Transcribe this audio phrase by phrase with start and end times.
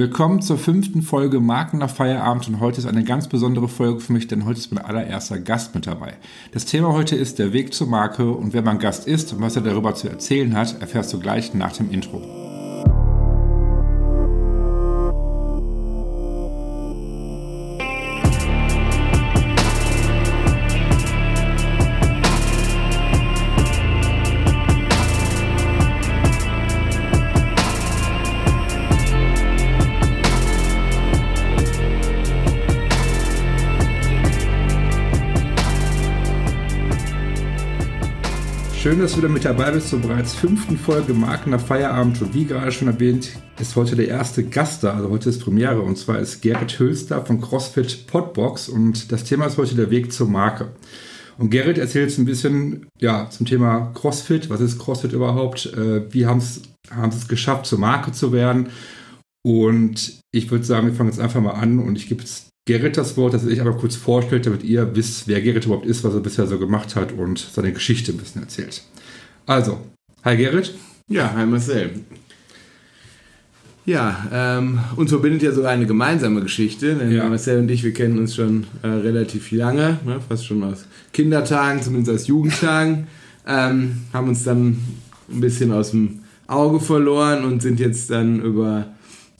[0.00, 4.14] Willkommen zur fünften Folge Marken nach Feierabend und heute ist eine ganz besondere Folge für
[4.14, 6.14] mich, denn heute ist mein allererster Gast mit dabei.
[6.52, 9.56] Das Thema heute ist der Weg zur Marke und wer mein Gast ist und was
[9.56, 12.39] er darüber zu erzählen hat, erfährst du gleich nach dem Intro.
[38.90, 42.20] Schön, dass du wieder mit dabei bist zur bereits fünften Folge Marken nach Feierabend.
[42.22, 44.94] Und wie gerade schon erwähnt, ist heute der erste Gast da.
[44.94, 45.80] Also heute ist Premiere.
[45.80, 48.68] Und zwar ist Gerrit Hülster von CrossFit Podbox.
[48.68, 50.72] Und das Thema ist heute der Weg zur Marke.
[51.38, 54.50] Und Gerrit erzählt ein bisschen ja, zum Thema CrossFit.
[54.50, 55.66] Was ist CrossFit überhaupt?
[55.66, 58.70] Äh, wie haben sie es geschafft, zur Marke zu werden?
[59.42, 62.96] Und ich würde sagen, wir fangen jetzt einfach mal an und ich gebe jetzt Gerrit
[62.96, 66.04] das Wort, dass er sich aber kurz vorstellt, damit ihr wisst, wer Gerrit überhaupt ist,
[66.04, 68.82] was er bisher so gemacht hat und seine Geschichte ein bisschen erzählt.
[69.46, 69.80] Also,
[70.24, 70.74] hi Gerrit.
[71.08, 71.90] Ja, hi Marcel.
[73.86, 77.28] Ja, ähm, uns verbindet ja sogar eine gemeinsame Geschichte, denn ja.
[77.28, 81.82] Marcel und ich, wir kennen uns schon äh, relativ lange, ne, fast schon aus Kindertagen,
[81.82, 83.08] zumindest aus Jugendtagen,
[83.48, 84.78] ähm, haben uns dann
[85.28, 88.86] ein bisschen aus dem Auge verloren und sind jetzt dann über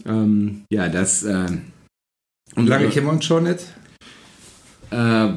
[0.07, 1.47] ähm, ja, das äh,
[2.61, 3.69] und lange kennen wir uns schon jetzt?
[4.91, 5.29] Äh,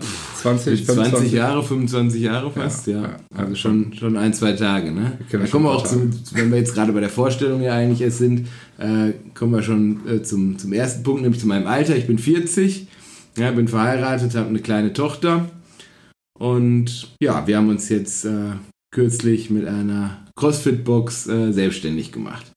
[0.42, 3.02] 20, 20 Jahre, 25 Jahre fast, ja.
[3.02, 3.18] ja.
[3.36, 5.20] Also schon, schon ein, zwei Tage, ne?
[5.32, 8.18] Da kommen wir auch zum, wenn wir jetzt gerade bei der Vorstellung ja eigentlich erst
[8.18, 11.96] sind, äh, kommen wir schon äh, zum, zum ersten Punkt, nämlich zu meinem Alter.
[11.96, 12.88] Ich bin 40,
[13.38, 15.50] ja, bin verheiratet, habe eine kleine Tochter.
[16.38, 18.54] Und ja, wir haben uns jetzt äh,
[18.92, 22.53] kürzlich mit einer CrossFit-Box äh, selbstständig gemacht.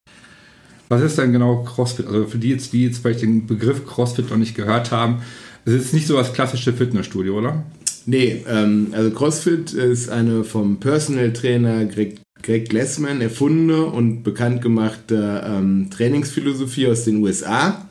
[0.88, 2.06] Was ist denn genau CrossFit?
[2.06, 5.22] Also für die jetzt, die jetzt vielleicht den Begriff CrossFit noch nicht gehört haben,
[5.64, 7.64] es ist nicht so das klassische Fitnessstudio, oder?
[8.06, 14.62] Nee, ähm, also CrossFit ist eine vom Personal Trainer Greg, Greg Glassman erfundene und bekannt
[14.62, 17.84] gemachte ähm, Trainingsphilosophie aus den USA.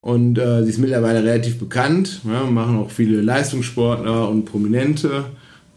[0.00, 2.22] Und äh, sie ist mittlerweile relativ bekannt.
[2.24, 5.26] Ja, machen auch viele Leistungssportler und Prominente.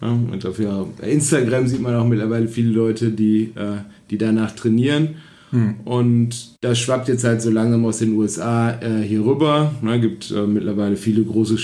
[0.01, 0.57] Ja, und auf
[1.01, 5.15] Instagram sieht man auch mittlerweile viele Leute, die, äh, die danach trainieren.
[5.55, 5.75] Hm.
[5.85, 9.73] Und das schwappt jetzt halt so langsam aus den USA äh, hier rüber.
[9.81, 11.57] Ne, gibt äh, mittlerweile viele große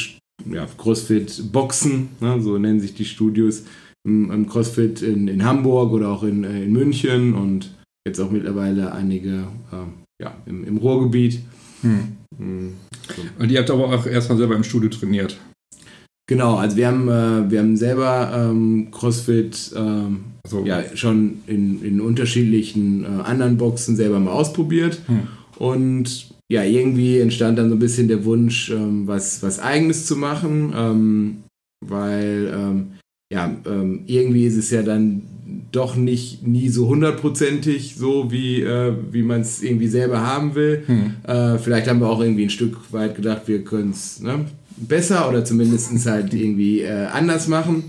[0.50, 3.66] ja, CrossFit-Boxen, ne, so nennen sich die Studios
[4.08, 7.76] im, im CrossFit in, in, Hamburg oder auch in, äh, in, München und
[8.08, 11.42] jetzt auch mittlerweile einige äh, ja, im, im Ruhrgebiet.
[11.82, 12.16] Hm.
[12.38, 12.74] Hm,
[13.14, 13.22] so.
[13.40, 15.38] Und ihr habt aber auch erstmal selber im Studio trainiert.
[16.32, 20.64] Genau, also wir haben, äh, wir haben selber ähm, CrossFit ähm, so.
[20.64, 25.02] ja, schon in, in unterschiedlichen äh, anderen Boxen selber mal ausprobiert.
[25.08, 25.28] Hm.
[25.58, 30.16] Und ja, irgendwie entstand dann so ein bisschen der Wunsch, ähm, was, was Eigenes zu
[30.16, 31.44] machen, ähm,
[31.86, 32.88] weil ähm,
[33.30, 35.24] ja, ähm, irgendwie ist es ja dann
[35.74, 40.84] doch nicht nie so hundertprozentig so, wie, äh, wie man es irgendwie selber haben will.
[40.86, 41.14] Hm.
[41.28, 44.46] Äh, vielleicht haben wir auch irgendwie ein Stück weit gedacht, wir können es ne,
[44.88, 47.86] besser oder zumindest halt irgendwie äh, anders machen.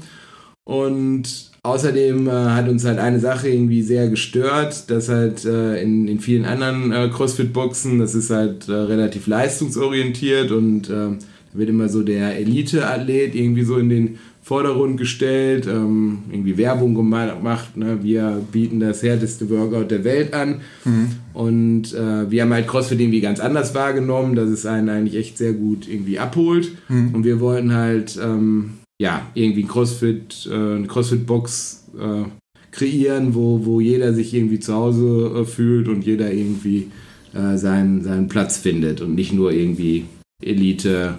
[0.65, 6.09] Und außerdem äh, hat uns halt eine Sache irgendwie sehr gestört, dass halt äh, in,
[6.09, 11.69] in vielen anderen äh, CrossFit-Boxen, das ist halt äh, relativ leistungsorientiert und äh, da wird
[11.69, 17.77] immer so der Elite-Athlet irgendwie so in den Vordergrund gestellt, ähm, irgendwie Werbung gemacht.
[17.77, 18.03] Ne?
[18.03, 20.61] Wir bieten das härteste Workout der Welt an.
[20.85, 21.09] Mhm.
[21.33, 25.39] Und äh, wir haben halt CrossFit irgendwie ganz anders wahrgenommen, dass es einen eigentlich echt
[25.39, 26.73] sehr gut irgendwie abholt.
[26.89, 27.15] Mhm.
[27.15, 32.25] Und wir wollten halt ähm, ja irgendwie ein CrossFit, äh, eine CrossFit-Box äh,
[32.73, 36.91] kreieren, wo, wo jeder sich irgendwie zu Hause äh, fühlt und jeder irgendwie
[37.33, 40.07] äh, seinen, seinen Platz findet und nicht nur irgendwie
[40.43, 41.19] Elite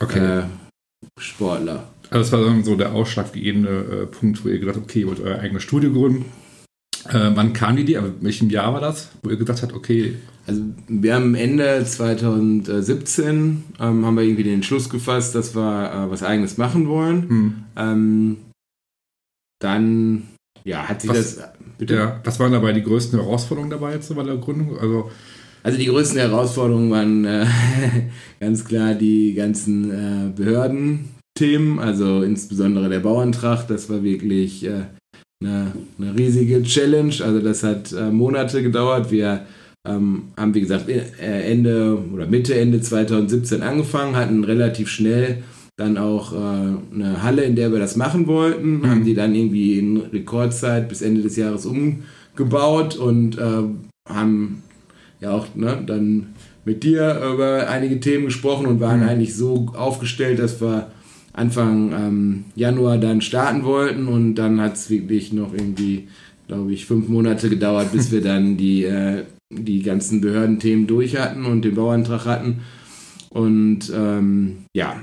[0.00, 0.40] okay.
[0.40, 0.42] Äh,
[1.20, 1.93] Sportler.
[2.14, 5.08] Also das war dann so der ausschlaggebende äh, Punkt, wo ihr gedacht habt, okay, ihr
[5.08, 6.26] wollt euer eigenes Studio gründen.
[7.08, 7.96] Äh, wann kam die Idee?
[7.96, 10.14] In welchem Jahr war das, wo ihr gesagt habt, okay.
[10.46, 16.08] Also wir haben Ende 2017 ähm, haben wir irgendwie den Entschluss gefasst, dass wir äh,
[16.08, 17.28] was eigenes machen wollen.
[17.28, 17.54] Hm.
[17.76, 18.36] Ähm,
[19.58, 20.22] dann
[20.62, 21.48] ja, hat sich was, das.
[21.78, 21.94] Bitte?
[21.96, 24.78] Ja, was waren dabei die größten Herausforderungen dabei jetzt bei der Gründung?
[24.78, 25.10] Also
[25.64, 27.46] also die größten Herausforderungen waren äh,
[28.38, 34.84] ganz klar die ganzen äh, Behörden, Themen, also insbesondere der Bauantrag, das war wirklich äh,
[35.42, 37.14] eine, eine, riesige Challenge.
[37.22, 39.10] Also das hat äh, Monate gedauert.
[39.10, 39.46] Wir
[39.86, 45.42] ähm, haben, wie gesagt, äh, Ende oder Mitte, Ende 2017 angefangen, hatten relativ schnell
[45.76, 48.90] dann auch äh, eine Halle, in der wir das machen wollten, mhm.
[48.90, 53.64] haben die dann irgendwie in Rekordzeit bis Ende des Jahres umgebaut und äh,
[54.08, 54.62] haben
[55.20, 56.34] ja auch ne, dann
[56.64, 59.08] mit dir über einige Themen gesprochen und waren mhm.
[59.08, 60.92] eigentlich so aufgestellt, dass wir
[61.34, 66.06] Anfang ähm, Januar dann starten wollten und dann hat es wirklich noch irgendwie,
[66.46, 71.44] glaube ich, fünf Monate gedauert, bis wir dann die, äh, die ganzen Behördenthemen durch hatten
[71.44, 72.60] und den Bauantrag hatten.
[73.30, 74.94] Und ähm, ja,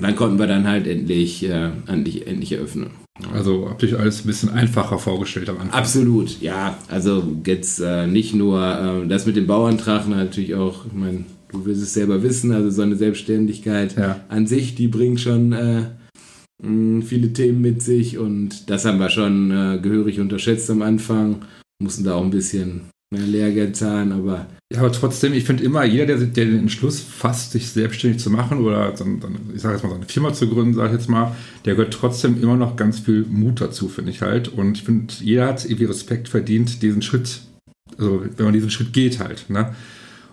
[0.00, 2.90] dann konnten wir dann halt endlich, äh, endlich, endlich eröffnen.
[3.32, 5.78] Also habt ihr euch alles ein bisschen einfacher vorgestellt am Anfang?
[5.78, 6.76] Absolut, ja.
[6.88, 11.64] Also jetzt äh, nicht nur äh, das mit dem Bauantrag, natürlich auch, ich meine, du
[11.64, 14.20] wirst es selber wissen, also so eine Selbstständigkeit ja.
[14.28, 15.84] an sich, die bringt schon äh,
[17.02, 21.44] viele Themen mit sich und das haben wir schon äh, gehörig unterschätzt am Anfang.
[21.82, 24.46] Mussten da auch ein bisschen mehr Lehrgeld zahlen, aber.
[24.72, 28.30] Ja, aber trotzdem, ich finde immer, jeder, der, der, den Entschluss fasst, sich selbstständig zu
[28.30, 31.10] machen oder dann, dann, ich sage jetzt mal, seine Firma zu gründen, sage ich jetzt
[31.10, 34.48] mal, der gehört trotzdem immer noch ganz viel Mut dazu, finde ich halt.
[34.48, 37.42] Und ich finde, jeder hat irgendwie Respekt verdient, diesen Schritt,
[37.98, 39.50] also wenn man diesen Schritt geht halt.
[39.50, 39.74] Ne?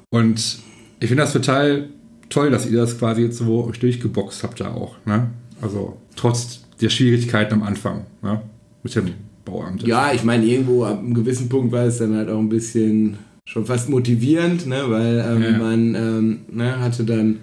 [0.10, 0.60] Und
[0.99, 1.89] ich finde das total
[2.29, 4.95] toll, dass ihr das quasi jetzt so euch durchgeboxt habt da auch.
[5.05, 5.27] Ne?
[5.61, 8.05] Also trotz der Schwierigkeiten am Anfang.
[8.21, 8.41] Ne?
[8.83, 9.13] Mit dem
[9.45, 9.85] Bauamt.
[9.85, 13.17] Ja, ich meine, irgendwo ab einem gewissen Punkt war es dann halt auch ein bisschen
[13.45, 14.83] schon fast motivierend, ne?
[14.87, 15.57] weil ähm, ja.
[15.57, 17.39] man ähm, ne, hatte dann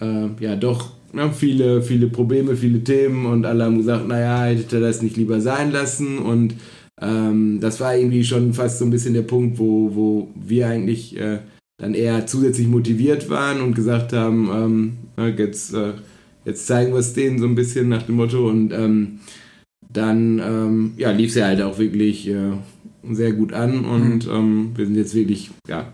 [0.00, 4.80] äh, ja doch ne, viele, viele Probleme, viele Themen und alle haben gesagt, naja, hätte
[4.80, 6.54] das nicht lieber sein lassen und
[7.00, 11.18] ähm, das war irgendwie schon fast so ein bisschen der Punkt, wo, wo wir eigentlich
[11.18, 11.38] äh,
[11.78, 14.50] dann eher zusätzlich motiviert waren und gesagt haben,
[15.18, 15.92] ähm, jetzt, äh,
[16.44, 19.20] jetzt zeigen wir es denen so ein bisschen nach dem Motto und ähm,
[19.92, 22.52] dann ähm, ja, lief es ja halt auch wirklich äh,
[23.10, 24.32] sehr gut an und mhm.
[24.32, 25.92] ähm, wir sind jetzt wirklich ja,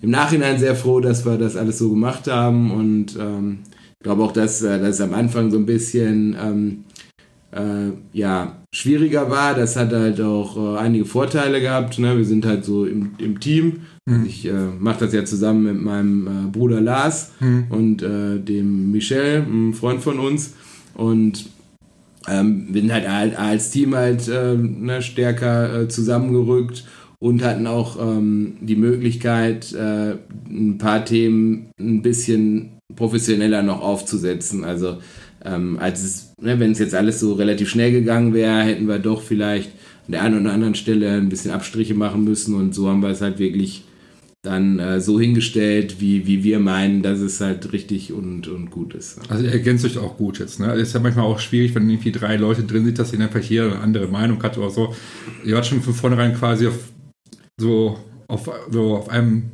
[0.00, 3.58] im Nachhinein sehr froh, dass wir das alles so gemacht haben und ähm,
[4.00, 6.84] ich glaube auch, dass, äh, dass es am Anfang so ein bisschen ähm,
[7.52, 9.54] äh, ja, schwieriger war.
[9.54, 11.98] Das hat halt auch äh, einige Vorteile gehabt.
[11.98, 12.16] Ne?
[12.16, 13.82] Wir sind halt so im, im Team.
[14.06, 14.26] Mhm.
[14.26, 17.66] Ich äh, mache das ja zusammen mit meinem äh, Bruder Lars mhm.
[17.70, 20.54] und äh, dem Michel, einem Freund von uns.
[20.94, 21.46] Und
[22.28, 26.84] ähm, wir sind halt als Team halt äh, ne, stärker zusammengerückt
[27.18, 34.64] und hatten auch ähm, die Möglichkeit, ein paar Themen ein bisschen professioneller noch aufzusetzen.
[34.64, 34.98] Also
[35.44, 38.98] ähm, als es, ne, wenn es jetzt alles so relativ schnell gegangen wäre, hätten wir
[38.98, 39.70] doch vielleicht
[40.06, 43.10] an der einen oder anderen Stelle ein bisschen Abstriche machen müssen und so haben wir
[43.10, 43.84] es halt wirklich
[44.42, 48.92] dann äh, so hingestellt, wie, wie wir meinen, dass es halt richtig und, und gut
[48.94, 49.20] ist.
[49.28, 50.58] Also ihr ergänzt euch auch gut jetzt.
[50.58, 50.74] Ne?
[50.74, 53.66] Ist ja manchmal auch schwierig, wenn irgendwie drei Leute drin sind, dass ihr einfach hier
[53.66, 54.94] eine andere Meinung hat oder so.
[55.44, 56.78] Ihr wart schon von vornherein quasi auf
[57.60, 59.50] so auf, so auf einem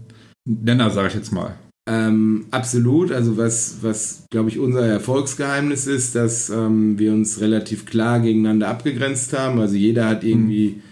[0.47, 1.57] Nenner, sage ich jetzt mal.
[1.89, 3.13] Ähm, absolut.
[3.13, 8.69] Also was, was glaube ich, unser Erfolgsgeheimnis ist, dass ähm, wir uns relativ klar gegeneinander
[8.69, 9.61] abgegrenzt haben.
[9.61, 10.83] Also jeder hat irgendwie mhm.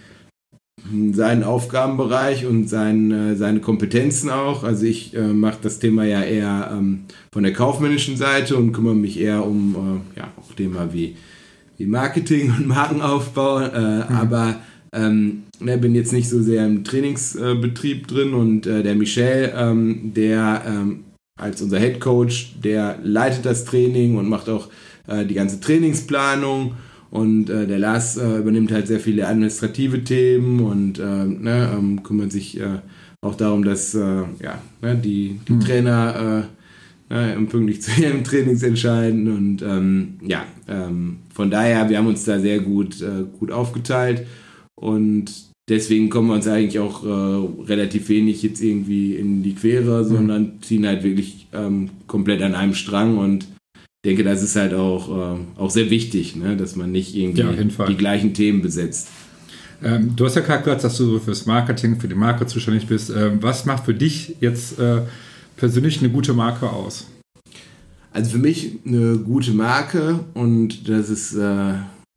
[1.12, 4.65] Seinen Aufgabenbereich und sein, äh, seine Kompetenzen auch.
[4.65, 8.94] Also ich äh, mache das Thema ja eher ähm, von der kaufmännischen Seite und kümmere
[8.94, 11.17] mich eher um äh, ja, auch Thema wie,
[11.77, 13.61] wie Marketing und Markenaufbau.
[13.61, 14.17] Äh, mhm.
[14.17, 14.56] Aber
[14.93, 20.12] ähm, ne, bin jetzt nicht so sehr im Trainingsbetrieb drin und äh, der Michel, ähm,
[20.15, 21.05] der ähm,
[21.38, 24.69] als unser Head Coach, der leitet das Training und macht auch
[25.06, 26.75] äh, die ganze Trainingsplanung.
[27.11, 32.03] Und äh, der Lars äh, übernimmt halt sehr viele administrative Themen und äh, ne, ähm,
[32.03, 32.81] kümmert sich äh,
[33.20, 35.61] auch darum, dass äh, ja, ne, die, die mhm.
[35.61, 36.49] Trainer
[37.08, 39.35] ne, pünktlich zu ihrem Trainings entscheiden.
[39.35, 43.04] Und ähm, ja, ähm, von daher, wir haben uns da sehr gut,
[43.38, 44.26] gut aufgeteilt.
[44.75, 45.33] Und
[45.69, 50.09] deswegen kommen wir uns eigentlich auch äh, relativ wenig jetzt irgendwie in die Quere, mhm.
[50.09, 53.47] sondern ziehen halt wirklich ähm, komplett an einem Strang und
[54.06, 56.56] denke, das ist halt auch, äh, auch sehr wichtig, ne?
[56.56, 59.08] dass man nicht irgendwie ja, die gleichen Themen besetzt.
[59.82, 63.10] Ähm, du hast ja gerade gesagt, dass du fürs Marketing, für die Marke zuständig bist.
[63.10, 65.02] Ähm, was macht für dich jetzt äh,
[65.56, 67.06] persönlich eine gute Marke aus?
[68.12, 71.75] Also für mich eine gute Marke und das ist äh,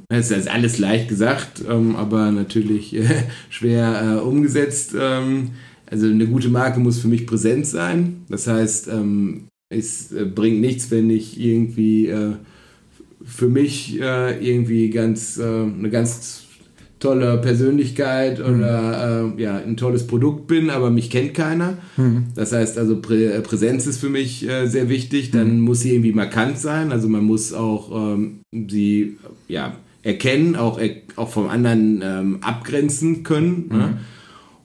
[0.08, 4.96] das ist alles leicht gesagt, ähm, aber natürlich äh, schwer äh, umgesetzt.
[4.98, 5.52] Ähm,
[5.86, 8.24] also eine gute Marke muss für mich präsent sein.
[8.30, 12.34] Das heißt, ähm, es äh, bringt nichts, wenn ich irgendwie äh,
[13.24, 16.46] für mich äh, irgendwie ganz äh, eine ganz
[17.00, 18.56] tolle Persönlichkeit mhm.
[18.56, 21.78] oder ja, ein tolles Produkt bin, aber mich kennt keiner.
[21.96, 22.26] Mhm.
[22.36, 25.32] Das heißt also, Prä Präsenz ist für mich sehr wichtig.
[25.32, 25.62] Dann mhm.
[25.62, 26.92] muss sie irgendwie markant sein.
[26.92, 29.16] Also man muss auch ähm, sie
[29.48, 30.78] ja erkennen, auch,
[31.16, 33.70] auch vom anderen ähm, abgrenzen können.
[33.70, 33.88] Ne?
[33.88, 33.98] Mhm.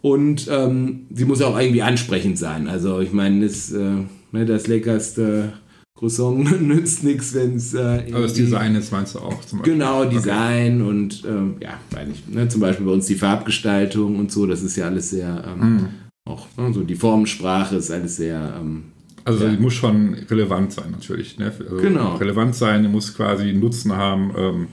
[0.02, 2.66] Und ähm, sie muss auch irgendwie ansprechend sein.
[2.66, 4.02] Also ich meine, das, äh,
[4.34, 5.54] ne, das leckerste
[5.96, 7.72] Croissant nützt nichts, wenn es.
[7.72, 9.74] Äh, Aber das Design ist, meinst du auch zum Beispiel?
[9.74, 10.90] Genau, Design okay.
[10.90, 14.62] und ähm, ja, weiß nicht, ne, zum Beispiel bei uns die Farbgestaltung und so, das
[14.62, 15.88] ist ja alles sehr, ähm, mhm.
[16.28, 18.56] auch ne, so die Formensprache ist alles sehr.
[18.60, 18.84] Ähm,
[19.24, 19.52] also ja.
[19.52, 21.38] die muss schon relevant sein natürlich.
[21.38, 21.50] Ne?
[21.58, 22.16] Also genau.
[22.16, 24.32] Relevant sein, muss quasi einen Nutzen haben.
[24.36, 24.68] Ähm,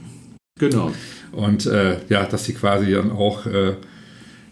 [0.59, 0.91] genau.
[1.31, 3.75] Und äh, ja, dass sie quasi dann auch äh,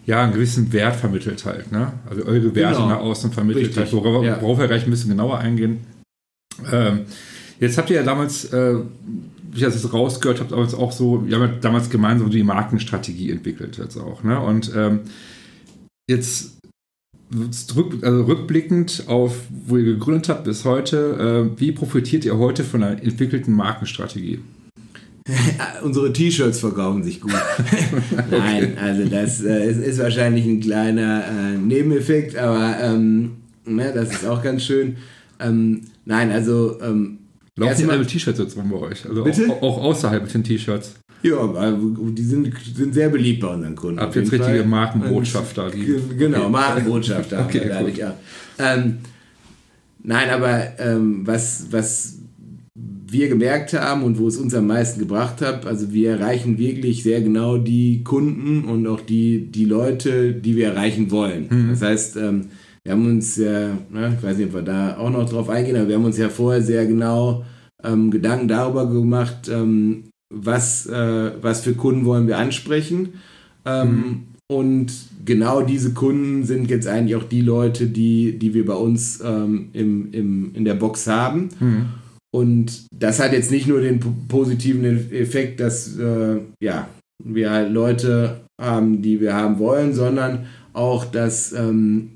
[0.10, 1.72] ja, einen gewissen Wert vermittelt halt.
[1.72, 1.94] Ne?
[2.10, 2.90] Also eure Werte genau.
[2.90, 3.78] nach außen vermittelt Richtig.
[3.78, 4.42] halt, worauf, Ja.
[4.42, 5.82] worauf wir gleich ein bisschen genauer eingehen.
[6.72, 7.02] Ähm,
[7.60, 8.78] jetzt habt ihr ja damals, äh,
[9.52, 12.42] wie ich das jetzt rausgehört habe, damals auch so, wir haben ja damals gemeinsam die
[12.42, 14.24] Markenstrategie entwickelt jetzt auch.
[14.24, 14.40] Ne?
[14.40, 15.02] Und ähm,
[16.10, 16.58] jetzt
[18.02, 19.36] also rückblickend auf,
[19.68, 24.40] wo ihr gegründet habt bis heute, äh, wie profitiert ihr heute von einer entwickelten Markenstrategie?
[25.84, 27.32] Unsere T-Shirts verkaufen sich gut.
[28.32, 33.32] Nein, also das äh, ist, ist wahrscheinlich ein kleiner äh, Nebeneffekt, aber ähm,
[33.66, 34.98] ne, das ist auch ganz schön.
[35.40, 37.20] Ähm, nein, also ähm,
[37.56, 39.06] Laufen mit T-Shirts jetzt rum bei euch?
[39.08, 39.50] Also Bitte?
[39.50, 40.94] Auch, auch außerhalb mit den T-Shirts.
[41.24, 44.00] ja, die sind, sind sehr beliebt bei unseren Kunden.
[44.00, 44.66] Habt ihr jetzt richtige Fall.
[44.66, 45.70] Markenbotschafter?
[45.72, 46.50] Ge- Genau, Okay.
[46.50, 47.40] Markenbotschafter.
[47.46, 48.14] Okay, dadurch auch.
[48.60, 49.00] Ähm,
[50.04, 52.19] nein, aber ähm, was, was
[53.12, 57.04] wir gemerkt haben und wo es uns am meisten gebracht hat, also wir erreichen wirklich
[57.04, 61.48] sehr genau die Kunden und auch die, die Leute, die wir erreichen wollen.
[61.50, 61.70] Mhm.
[61.70, 62.46] Das heißt, ähm,
[62.84, 65.76] wir haben uns ja, ne, ich weiß nicht, ob wir da auch noch drauf eingehen,
[65.76, 67.44] aber wir haben uns ja vorher sehr genau
[67.84, 73.10] ähm, Gedanken darüber gemacht, ähm, was, äh, was für Kunden wollen wir ansprechen.
[73.66, 74.92] Ähm, Und
[75.26, 79.70] genau diese Kunden sind jetzt eigentlich auch die Leute, die, die wir bei uns ähm,
[79.74, 81.50] im, im, in der Box haben.
[81.60, 81.86] Hm.
[82.32, 86.88] Und das hat jetzt nicht nur den po- positiven Effekt, dass äh, ja,
[87.24, 92.12] wir halt Leute haben, die wir haben wollen, sondern auch, dass ähm,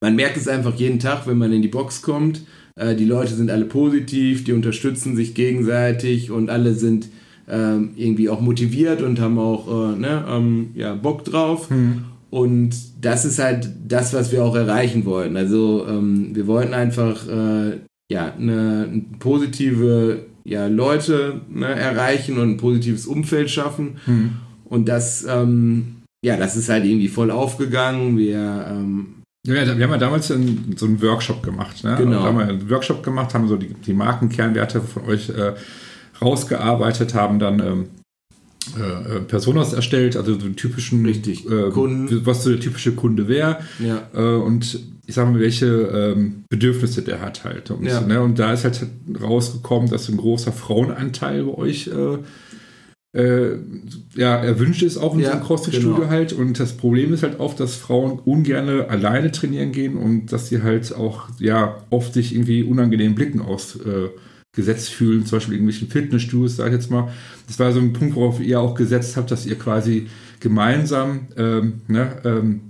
[0.00, 2.42] man merkt es einfach jeden Tag, wenn man in die Box kommt.
[2.76, 7.08] Äh, die Leute sind alle positiv, die unterstützen sich gegenseitig und alle sind
[7.48, 11.70] ähm, irgendwie auch motiviert und haben auch äh, ne, ähm, ja, Bock drauf.
[11.70, 12.04] Hm.
[12.30, 15.36] Und das ist halt das, was wir auch erreichen wollten.
[15.36, 17.78] Also ähm, wir wollten einfach äh,
[18.10, 23.96] ja, eine, eine positive ja, Leute ne, erreichen und ein positives Umfeld schaffen.
[24.04, 24.36] Hm.
[24.64, 28.18] Und das, ähm, ja, das ist halt irgendwie voll aufgegangen.
[28.18, 31.84] Wir, ähm, Ja, wir haben ja damals so einen Workshop gemacht.
[31.84, 31.94] Ne?
[31.96, 32.20] Genau.
[32.20, 35.54] Da haben wir einen Workshop gemacht, haben so die, die Markenkernwerte von euch äh,
[36.20, 37.88] rausgearbeitet, haben dann ähm,
[38.78, 41.44] äh, äh, Personas erstellt, also so die typischen Richtig.
[41.50, 42.24] äh, Kunden.
[42.26, 47.02] was so der typische Kunde wäre ja, äh, und ich sag mal, welche ähm, Bedürfnisse
[47.02, 47.70] der hat halt.
[47.70, 48.00] Und, Ja.
[48.00, 48.86] ne, und da ist halt
[49.20, 52.18] rausgekommen, dass ein großer Frauenanteil bei euch äh,
[53.20, 53.58] äh,
[54.16, 56.08] ja, erwünscht ist, auch in Ja, so einem CrossFit-Studio genau.
[56.08, 56.32] halt.
[56.32, 60.62] Und das Problem ist halt oft, dass Frauen ungerne alleine trainieren gehen und dass sie
[60.62, 63.40] halt auch ja oft sich irgendwie unangenehmen Blicken
[64.54, 67.12] ausgesetzt fühlen, zum Beispiel irgendwelchen Fitnessstudios, sag ich jetzt mal.
[67.48, 70.06] Das war so ein Punkt, worauf ihr auch gesetzt habt, dass ihr quasi
[70.38, 72.60] gemeinsam ähm, ne, ähm,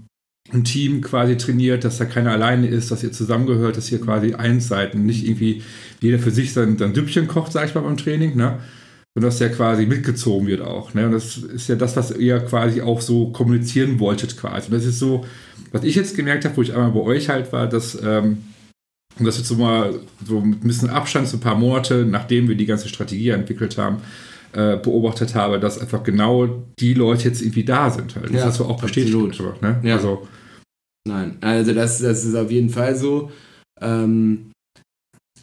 [0.52, 4.34] ein Team quasi trainiert, dass da keiner alleine ist, dass ihr zusammengehört, dass ihr quasi
[4.34, 5.62] eins seid und nicht irgendwie
[6.00, 8.60] jeder für sich sein, sein Süppchen kocht, sag ich mal, beim Training, ne?
[9.14, 10.92] Sondern dass der quasi mitgezogen wird auch.
[10.94, 11.06] Ne?
[11.06, 14.66] Und das ist ja das, was ihr quasi auch so kommunizieren wolltet quasi.
[14.66, 15.24] Und das ist so,
[15.70, 18.38] was ich jetzt gemerkt habe, wo ich einmal bei euch halt war, dass, ähm,
[19.18, 22.56] und das jetzt so mal so ein bisschen Abstand, so ein paar Monate, nachdem wir
[22.56, 23.98] die ganze Strategie entwickelt haben,
[24.52, 28.14] äh, beobachtet habe, dass einfach genau die Leute jetzt irgendwie da sind.
[28.16, 28.26] Halt.
[28.26, 29.14] Das Ja, hast du auch bestätigt.
[29.14, 29.62] absolut.
[29.62, 29.80] Ne?
[29.82, 29.96] Ja.
[29.96, 30.26] Also,
[31.06, 33.30] Nein, also das, das ist auf jeden Fall so.
[33.80, 34.52] Ähm,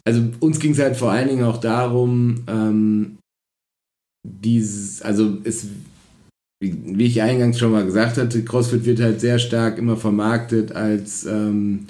[0.04, 3.18] also uns ging es halt vor allen Dingen auch darum, ähm,
[4.26, 5.68] dieses, also es,
[6.60, 10.72] wie, wie ich eingangs schon mal gesagt hatte, CrossFit wird halt sehr stark immer vermarktet
[10.72, 11.86] als ähm,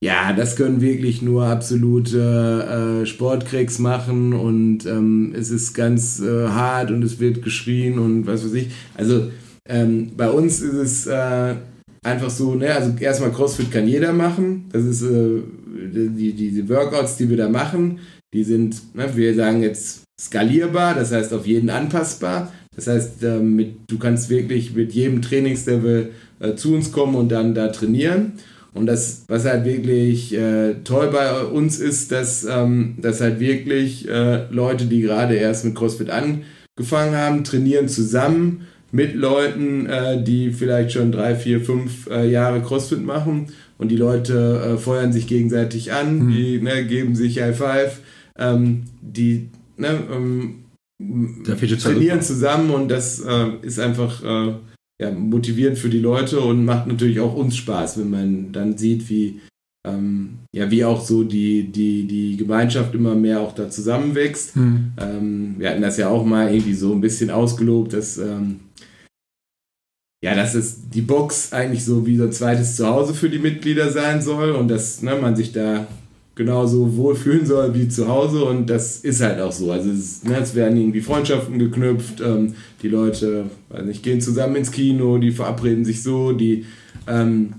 [0.00, 6.48] ja, das können wirklich nur absolute äh, Sportkriegs machen und ähm, es ist ganz äh,
[6.48, 8.68] hart und es wird geschrien und was weiß ich.
[8.94, 9.30] Also
[9.68, 11.56] ähm, bei uns ist es äh,
[12.04, 14.68] einfach so, ne, also erstmal CrossFit kann jeder machen.
[14.72, 15.42] Das ist äh,
[15.92, 17.98] die, die, die Workouts, die wir da machen,
[18.32, 22.52] die sind, ne, wir sagen jetzt skalierbar, das heißt auf jeden anpassbar.
[22.74, 27.30] Das heißt, äh, mit, du kannst wirklich mit jedem Trainingslevel äh, zu uns kommen und
[27.30, 28.34] dann da trainieren.
[28.78, 34.08] Und das, was halt wirklich äh, toll bei uns ist, dass, ähm, dass halt wirklich
[34.08, 40.50] äh, Leute, die gerade erst mit CrossFit angefangen haben, trainieren zusammen mit Leuten, äh, die
[40.52, 43.48] vielleicht schon drei, vier, fünf äh, Jahre CrossFit machen.
[43.76, 46.32] Und die Leute äh, feuern sich gegenseitig an, Mhm.
[46.32, 48.00] die ne, geben sich High Five,
[48.38, 50.64] ähm, die ne, ähm,
[51.80, 54.22] trainieren zusammen und das äh, ist einfach
[55.00, 59.08] ja, motivierend für die Leute und macht natürlich auch uns Spaß, wenn man dann sieht,
[59.08, 59.40] wie,
[59.86, 64.54] ähm, ja, wie auch so die, die, die Gemeinschaft immer mehr auch da zusammenwächst.
[64.54, 64.92] hm.
[64.98, 68.60] Ähm, wir hatten das ja auch mal irgendwie so ein bisschen ausgelobt, dass, ähm,
[70.24, 73.90] ja, dass es die Box eigentlich so wie so ein zweites Zuhause für die Mitglieder
[73.90, 75.86] sein soll und dass ne, man sich da
[76.38, 79.72] genauso wohlfühlen soll wie zu Hause und das ist halt auch so.
[79.72, 84.54] Also es, ne, es werden irgendwie Freundschaften geknüpft, ähm, die Leute, weiß nicht, gehen zusammen
[84.54, 86.64] ins Kino, die verabreden sich so, die
[87.08, 87.54] ähm,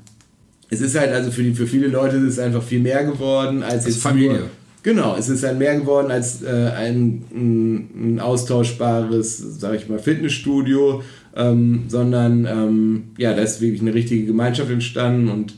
[0.69, 3.63] es ist halt also für, die, für viele Leute ist es einfach viel mehr geworden
[3.63, 4.39] als, jetzt Familie.
[4.39, 4.49] Nur,
[4.81, 9.99] genau, es ist halt mehr geworden als äh, ein, ein, ein, austauschbares, sag ich mal,
[9.99, 11.03] Fitnessstudio,
[11.35, 15.55] ähm, sondern ähm, ja, da ist wirklich eine richtige Gemeinschaft entstanden und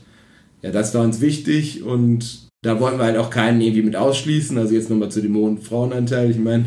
[0.63, 4.57] ja, das war uns wichtig und da wollten wir halt auch keinen irgendwie mit ausschließen.
[4.57, 6.29] Also jetzt nochmal zu dem hohen Frauenanteil.
[6.29, 6.65] Ich meine,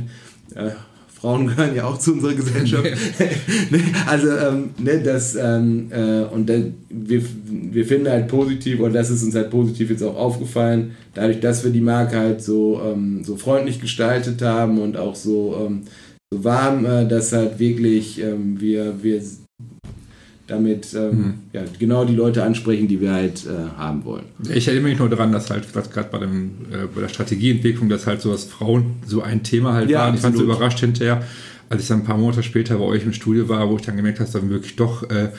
[0.54, 0.70] äh,
[1.24, 2.84] Frauen gehören ja auch zu unserer Gesellschaft.
[4.06, 6.54] Also, ähm, ne, das, ähm, äh, und da,
[6.90, 11.40] wir, wir finden halt positiv, und das ist uns halt positiv jetzt auch aufgefallen, dadurch,
[11.40, 15.82] dass wir die Marke halt so, ähm, so freundlich gestaltet haben und auch so, ähm,
[16.30, 19.22] so warm, äh, dass halt wirklich ähm, wir, wir
[20.46, 21.34] damit ähm, mhm.
[21.52, 24.24] ja, genau die Leute ansprechen, die wir halt äh, haben wollen.
[24.52, 28.06] Ich erinnere mich nur daran, dass halt gerade bei, dem, äh, bei der Strategieentwicklung, dass
[28.06, 30.14] halt so dass Frauen so ein Thema halt ja, waren.
[30.14, 31.22] Ich fand so überrascht hinterher,
[31.70, 33.96] als ich dann ein paar Monate später bei euch im Studio war, wo ich dann
[33.96, 35.30] gemerkt habe, dass dann wirklich doch äh,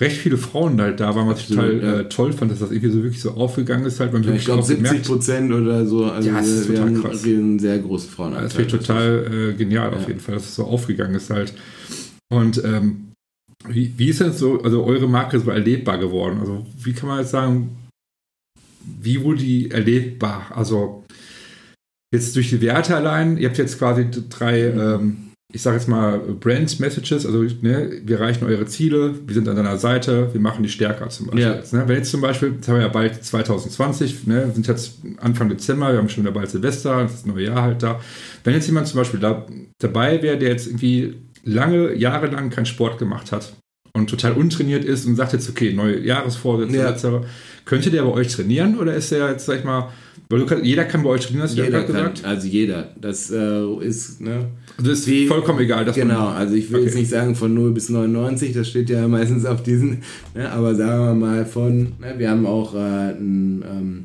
[0.00, 2.00] recht viele Frauen halt da waren, was absolut, ich total ja.
[2.00, 4.12] Äh, toll fand, dass das irgendwie so wirklich so aufgegangen ist halt.
[4.12, 6.06] Man ja, ich glaube 70 Prozent oder so.
[6.06, 7.24] Also ja, das ist wir total krass.
[7.24, 8.32] einen sehr großen Frauen.
[8.32, 11.52] Das finde ich total äh, genial auf jeden Fall, dass es so aufgegangen ist halt.
[12.30, 13.09] Und ähm,
[13.68, 16.38] wie, wie ist denn so, also eure Marke so erlebbar geworden?
[16.40, 17.76] Also wie kann man jetzt sagen,
[19.00, 20.50] wie wurde die erlebbar?
[20.54, 21.04] Also
[22.12, 24.80] jetzt durch die Werte allein, ihr habt jetzt quasi drei, mhm.
[24.80, 25.16] ähm,
[25.52, 29.56] ich sage jetzt mal Brand Messages, also ne, wir erreichen eure Ziele, wir sind an
[29.56, 31.42] deiner Seite, wir machen die stärker zum Beispiel.
[31.42, 31.54] Ja.
[31.54, 31.84] Jetzt, ne?
[31.86, 35.48] Wenn jetzt zum Beispiel, jetzt haben wir ja bald 2020, ne, wir sind jetzt Anfang
[35.48, 38.00] Dezember, wir haben schon wieder bald Silvester, das neue Jahr halt da.
[38.44, 39.44] Wenn jetzt jemand zum Beispiel da,
[39.78, 41.14] dabei wäre, der jetzt irgendwie
[41.44, 43.54] lange, jahrelang keinen Sport gemacht hat
[43.92, 46.90] und total untrainiert ist und sagt jetzt, okay, neue Jahresvorsätze ja.
[46.90, 47.26] etc.,
[47.64, 49.90] könnte der bei euch trainieren oder ist der jetzt, sag ich mal,
[50.30, 52.24] weil kann, jeder kann bei euch trainieren, hast du ja gerade gesagt?
[52.24, 52.94] Also jeder.
[53.00, 54.46] Das äh, ist, ne?
[54.78, 55.84] Also ist wie, vollkommen egal.
[55.84, 56.86] Dass genau, also ich will okay.
[56.86, 60.02] jetzt nicht sagen von 0 bis 99, das steht ja meistens auf diesen,
[60.34, 60.50] ne?
[60.52, 62.14] aber sagen wir mal von, ne?
[62.16, 64.04] wir haben auch äh, einen, ähm,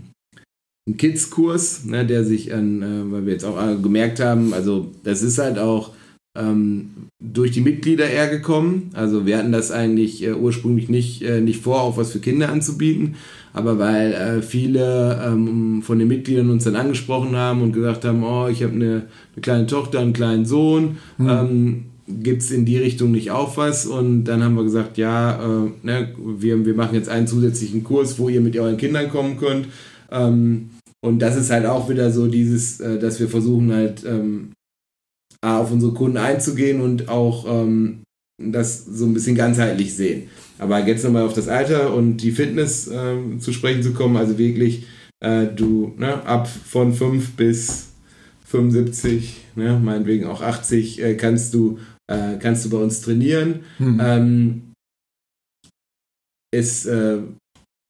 [0.88, 2.06] einen Kids-Kurs, ne?
[2.08, 5.92] der sich an, äh, weil wir jetzt auch gemerkt haben, also das ist halt auch
[6.36, 8.90] ähm, durch die Mitglieder eher gekommen.
[8.94, 12.50] Also wir hatten das eigentlich äh, ursprünglich nicht, äh, nicht vor, auch was für Kinder
[12.50, 13.16] anzubieten,
[13.54, 18.24] aber weil äh, viele ähm, von den Mitgliedern uns dann angesprochen haben und gesagt haben,
[18.24, 18.86] oh, ich habe eine,
[19.34, 21.30] eine, kleine Tochter, einen kleinen Sohn, mhm.
[21.30, 23.86] ähm, gibt es in die Richtung nicht auch was?
[23.86, 28.20] Und dann haben wir gesagt, ja, äh, ne, wir, wir machen jetzt einen zusätzlichen Kurs,
[28.20, 29.68] wo ihr mit euren Kindern kommen könnt.
[30.12, 30.70] Ähm,
[31.02, 34.55] und das ist halt auch wieder so dieses, äh, dass wir versuchen halt ähm,
[35.54, 38.04] auf unsere Kunden einzugehen und auch ähm,
[38.42, 40.30] das so ein bisschen ganzheitlich sehen.
[40.58, 44.38] Aber jetzt nochmal auf das Alter und die Fitness äh, zu sprechen zu kommen, also
[44.38, 44.86] wirklich
[45.24, 47.92] äh, du ne, ab von 5 bis
[48.46, 53.62] 75, ne, meinetwegen auch 80, äh, kannst, du, äh, kannst du bei uns trainieren.
[53.78, 54.02] Hm.
[54.02, 54.62] Ähm,
[56.54, 57.18] es, äh,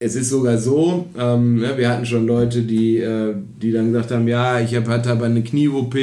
[0.02, 4.12] es ist sogar so, ähm, ne, wir hatten schon Leute, die, äh, die dann gesagt
[4.12, 5.96] haben, ja, ich habe hatte aber eine Knie-OP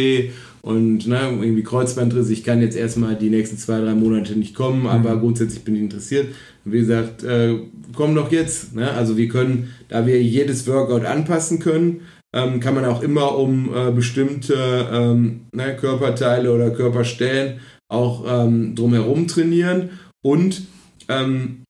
[0.63, 4.87] und ne, irgendwie Kreuzbandriss, ich kann jetzt erstmal die nächsten zwei, drei Monate nicht kommen,
[4.87, 5.21] aber mhm.
[5.21, 6.29] grundsätzlich bin ich interessiert.
[6.65, 7.59] Und wie gesagt, äh,
[7.95, 8.75] komm doch jetzt.
[8.75, 8.89] Ne?
[8.93, 13.75] Also wir können, da wir jedes Workout anpassen können, ähm, kann man auch immer um
[13.75, 14.55] äh, bestimmte
[14.91, 19.91] ähm, ne, Körperteile oder Körperstellen auch ähm, drumherum trainieren.
[20.23, 20.63] Und
[21.09, 21.62] ähm,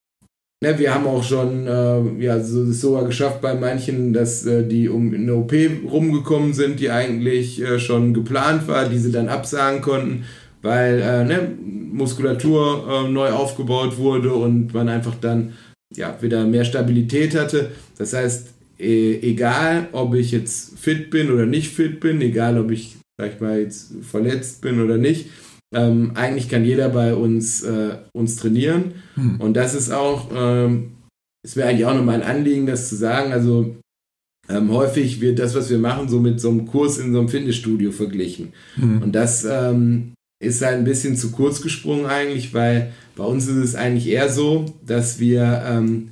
[0.63, 4.89] Ne, wir haben auch schon, äh, ja, so sogar geschafft bei manchen, dass äh, die
[4.89, 5.53] um eine OP
[5.91, 10.25] rumgekommen sind, die eigentlich äh, schon geplant war, die sie dann absagen konnten,
[10.63, 15.55] weil äh, ne, Muskulatur äh, neu aufgebaut wurde und man einfach dann
[15.97, 17.73] ja, wieder mehr Stabilität hatte.
[17.99, 22.71] Das heißt, e egal ob ich jetzt fit bin oder nicht fit bin, egal ob
[22.71, 25.27] ich, sag ich mal, jetzt verletzt bin oder nicht,
[25.73, 28.95] ähm, eigentlich kann jeder bei uns, äh, uns trainieren.
[29.15, 29.41] Hm.
[29.41, 30.93] Und das ist auch, ähm,
[31.45, 33.33] es wäre eigentlich auch noch mein Anliegen, das zu sagen.
[33.33, 33.77] Also
[34.49, 37.29] ähm, häufig wird das, was wir machen, so mit so einem Kurs in so einem
[37.29, 38.53] Fitnessstudio verglichen.
[38.75, 39.03] Hm.
[39.03, 43.57] Und das ähm, ist halt ein bisschen zu kurz gesprungen eigentlich, weil bei uns ist
[43.57, 46.11] es eigentlich eher so, dass wir ähm,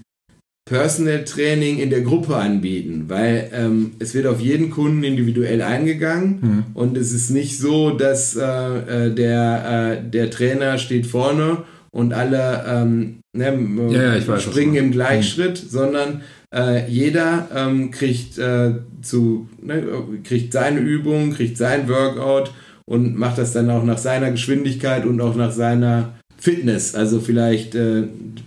[0.71, 6.39] Personal Training in der Gruppe anbieten, weil ähm, es wird auf jeden Kunden individuell eingegangen
[6.41, 6.65] mhm.
[6.75, 12.13] und es ist nicht so, dass äh, äh, der, äh, der Trainer steht vorne und
[12.13, 13.59] alle ähm, ne,
[13.91, 15.69] ja, ja, weiß, springen im Gleichschritt, mhm.
[15.69, 16.21] sondern
[16.55, 19.83] äh, jeder ähm, kriegt, äh, zu, ne,
[20.23, 22.53] kriegt seine Übung, kriegt sein Workout
[22.85, 26.95] und macht das dann auch nach seiner Geschwindigkeit und auch nach seiner Fitness.
[26.95, 28.05] Also vielleicht äh,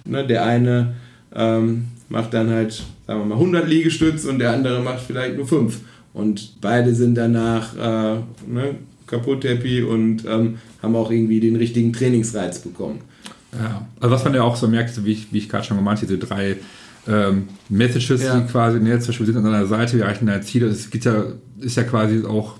[0.07, 0.93] ne, der eine
[1.35, 2.73] ähm, macht dann halt,
[3.07, 5.79] sagen wir mal, 100 Liegestütz und der andere macht vielleicht nur 5.
[6.13, 8.75] Und beide sind danach äh, ne,
[9.07, 13.01] kaputt happy und ähm, haben auch irgendwie den richtigen Trainingsreiz bekommen.
[13.53, 16.01] Ja, also was man ja auch so merkt, wie ich, wie ich gerade schon gemeint
[16.01, 16.57] diese drei
[17.07, 18.39] ähm, Messages, ja.
[18.39, 21.05] die quasi ne, zum Beispiel sind an deiner Seite, wir erreichen dein Ziel, das geht
[21.05, 21.25] ja,
[21.59, 22.55] ist ja quasi auch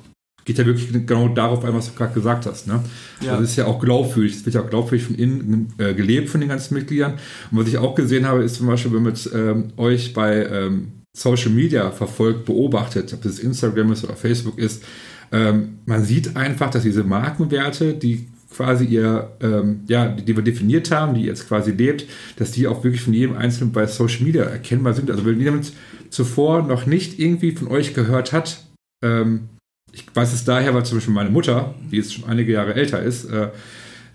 [0.45, 2.67] geht ja wirklich genau darauf ein, was du gerade gesagt hast.
[2.67, 2.83] Ne?
[3.21, 3.37] Ja.
[3.37, 4.35] Das ist ja auch glaubwürdig.
[4.35, 7.13] Es wird ja auch glaubwürdig von innen äh, gelebt von den ganzen Mitgliedern.
[7.51, 10.91] Und was ich auch gesehen habe, ist zum Beispiel, wenn man ähm, euch bei ähm,
[11.15, 14.83] Social Media verfolgt, beobachtet, ob das Instagram ist oder Facebook ist,
[15.31, 20.43] ähm, man sieht einfach, dass diese Markenwerte, die quasi ihr, ähm, ja, die, die, wir
[20.43, 22.05] definiert haben, die jetzt quasi lebt,
[22.37, 25.09] dass die auch wirklich von jedem Einzelnen bei Social Media erkennbar sind.
[25.09, 25.73] Also wenn jemand
[26.09, 28.63] zuvor noch nicht irgendwie von euch gehört hat,
[29.03, 29.49] ähm,
[29.93, 33.01] ich weiß es daher, weil zum Beispiel meine Mutter, die jetzt schon einige Jahre älter
[33.01, 33.49] ist, äh,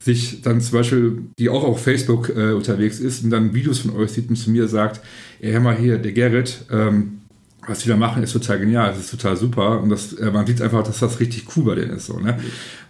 [0.01, 3.97] sich dann zum Beispiel, die auch auf Facebook äh, unterwegs ist und dann Videos von
[3.97, 5.01] euch sieht und zu mir sagt,
[5.41, 7.19] ey, hör mal hier, der Gerrit, ähm,
[7.67, 10.47] was die da machen, ist total genial, das ist total super und das, äh, man
[10.47, 12.07] sieht einfach, dass das richtig cool bei denen ist.
[12.07, 12.39] So, ne?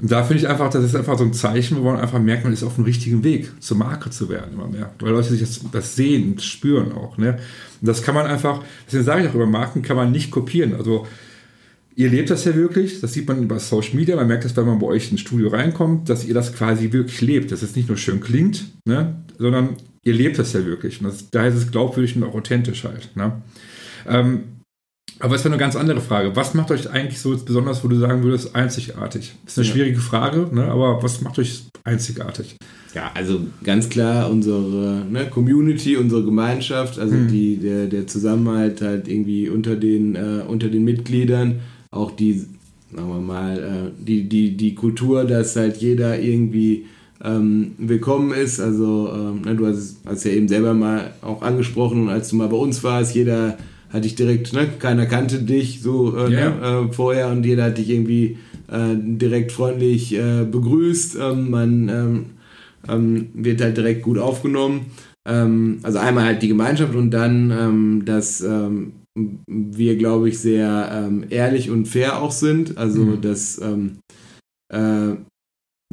[0.00, 2.44] Und da finde ich einfach, das ist einfach so ein Zeichen, wo man einfach merkt,
[2.44, 4.92] man ist auf dem richtigen Weg, zur Marke zu werden immer mehr.
[5.00, 7.18] Weil Leute sich das, das sehen und spüren auch.
[7.18, 7.38] Ne?
[7.80, 10.74] Und das kann man einfach, deswegen sage ich auch über Marken, kann man nicht kopieren.
[10.74, 11.06] Also
[11.98, 14.66] ihr lebt das ja wirklich, das sieht man über Social Media, man merkt das, wenn
[14.66, 17.88] man bei euch ins Studio reinkommt, dass ihr das quasi wirklich lebt, dass es nicht
[17.88, 19.70] nur schön klingt, ne, sondern
[20.04, 21.00] ihr lebt das ja wirklich.
[21.00, 23.10] Und das, daher ist es glaubwürdig und auch authentisch halt.
[23.16, 23.42] Ne?
[24.06, 24.42] Ähm,
[25.18, 26.36] aber es wäre eine ganz andere Frage.
[26.36, 29.34] Was macht euch eigentlich so besonders, wo du sagen würdest, einzigartig?
[29.44, 29.72] Das ist eine ja.
[29.72, 30.66] schwierige Frage, ne?
[30.66, 32.54] aber was macht euch einzigartig?
[32.94, 37.26] Ja, also ganz klar unsere ne, Community, unsere Gemeinschaft, also hm.
[37.26, 41.58] die, der, der Zusammenhalt halt irgendwie unter den, äh, unter den Mitgliedern,
[41.90, 42.44] auch die,
[42.94, 46.86] sagen wir mal, äh, die, die, die Kultur, dass halt jeder irgendwie
[47.24, 48.60] ähm, willkommen ist.
[48.60, 52.48] Also, ähm, ne, du hast es ja eben selber mal auch angesprochen, als du mal
[52.48, 53.58] bei uns warst, jeder
[53.90, 56.50] hatte ich direkt, ne, keiner kannte dich so äh, yeah.
[56.50, 58.36] ne, äh, vorher und jeder hat dich irgendwie
[58.70, 61.16] äh, direkt freundlich äh, begrüßt.
[61.20, 62.26] Ähm, man ähm,
[62.88, 64.86] ähm, wird halt direkt gut aufgenommen.
[65.26, 71.86] Ähm, also einmal halt die Gemeinschaft und dann, ähm, wir, glaube ich, sehr ehrlich und
[71.86, 72.78] fair auch sind.
[72.78, 73.20] Also mhm.
[73.20, 73.60] dass
[74.72, 75.16] äh,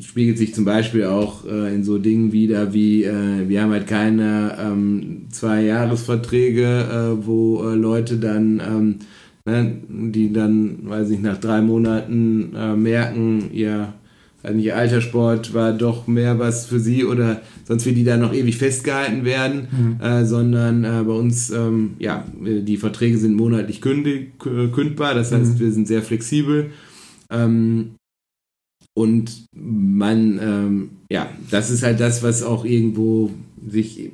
[0.01, 3.87] spiegelt sich zum Beispiel auch äh, in so Dingen wieder wie, äh, wir haben halt
[3.87, 6.63] keine ähm, Zwei-Jahres-Verträge,
[7.21, 8.99] äh, wo äh, Leute dann, ähm,
[9.45, 13.93] ne, die dann, weiß ich, nach drei Monaten äh, merken, ihr,
[14.45, 18.33] also ihr Alterssport war doch mehr was für sie oder sonst wie die da noch
[18.33, 20.01] ewig festgehalten werden, mhm.
[20.01, 25.59] Äh, sondern bei uns, ähm, ja, die Verträge sind monatlich kündig, kündbar, das heißt, mhm.
[25.59, 26.71] wir sind sehr flexibel.
[27.29, 27.95] Ähm,
[28.97, 33.31] und man, ähm, ja, das ist halt das, was auch irgendwo
[33.67, 34.11] sich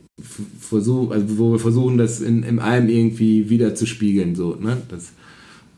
[0.59, 4.35] versucht, also wo wir versuchen, das in, in allem irgendwie wieder zu spiegeln.
[4.35, 4.77] So, ne?
[4.89, 5.13] das,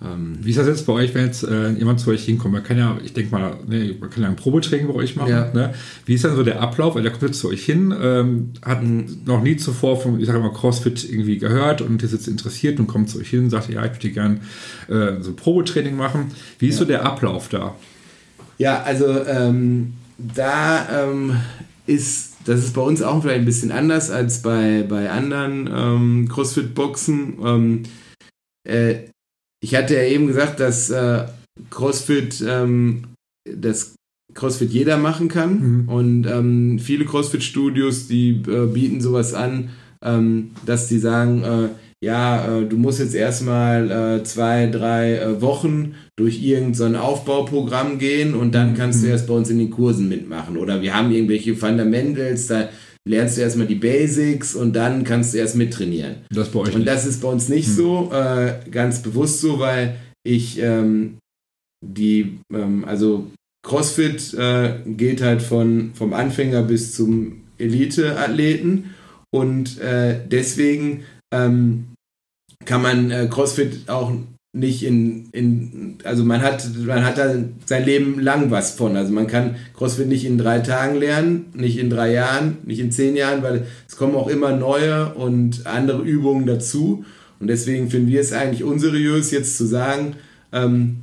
[0.04, 2.54] ähm Wie ist das jetzt bei euch, wenn jetzt äh, jemand zu euch hinkommt?
[2.54, 5.30] Man kann ja, ich denke mal, ne, man kann ja ein Probetraining bei euch machen.
[5.30, 5.52] Ja.
[5.54, 5.74] Ne?
[6.06, 6.96] Wie ist dann so der Ablauf?
[6.96, 9.22] Weil der kommt jetzt zu euch hin, ähm, hat mhm.
[9.26, 12.88] noch nie zuvor vom, ich sage mal, CrossFit irgendwie gehört und ist jetzt interessiert und
[12.88, 14.39] kommt zu euch hin und sagt, ja, ich möchte gerne
[14.88, 16.32] äh, so ein Probetraining machen.
[16.60, 16.80] Wie ist ja.
[16.80, 17.76] so der Ablauf da?
[18.58, 21.38] Ja, also ähm, da ähm,
[21.86, 26.30] ist, das ist bei uns auch vielleicht ein bisschen anders als bei, bei anderen ähm,
[26.30, 27.38] CrossFit-Boxen.
[27.44, 27.84] Ähm,
[28.63, 28.96] äh,
[29.63, 31.26] ich hatte ja eben gesagt, dass äh,
[31.69, 33.06] CrossFit ähm,
[33.49, 33.95] das
[34.34, 35.60] CrossFit jeder machen kann.
[35.60, 35.89] Mhm.
[35.89, 39.69] Und ähm, viele CrossFit-Studios, die äh, bieten sowas an,
[40.65, 41.69] dass die sagen, äh,
[42.04, 47.99] ja, äh, du musst jetzt erstmal äh, zwei, drei äh, Wochen durch irgendein so Aufbauprogramm
[47.99, 49.06] gehen und dann kannst mhm.
[49.06, 50.58] du erst bei uns in den Kursen mitmachen.
[50.58, 52.67] Oder wir haben irgendwelche Fundamentals, da
[53.08, 56.18] lernst du erstmal die Basics und dann kannst du erst mittrainieren.
[56.30, 57.74] Das bei euch und das ist bei uns nicht mhm.
[57.74, 61.18] so, äh, ganz bewusst so, weil ich ähm,
[61.86, 63.28] die, ähm, also
[63.66, 68.94] CrossFit äh, geht halt von, vom Anfänger bis zum Elite-Athleten
[69.32, 71.94] und äh, deswegen ähm,
[72.66, 74.12] kann man äh, CrossFit auch
[74.56, 77.34] nicht in, in, also man hat, man hat da
[77.66, 78.96] sein Leben lang was von.
[78.96, 82.92] Also man kann CrossFit nicht in drei Tagen lernen, nicht in drei Jahren, nicht in
[82.92, 87.04] zehn Jahren, weil es kommen auch immer neue und andere Übungen dazu.
[87.39, 90.16] Und deswegen finden wir es eigentlich unseriös, jetzt zu sagen,
[90.52, 90.98] ähm,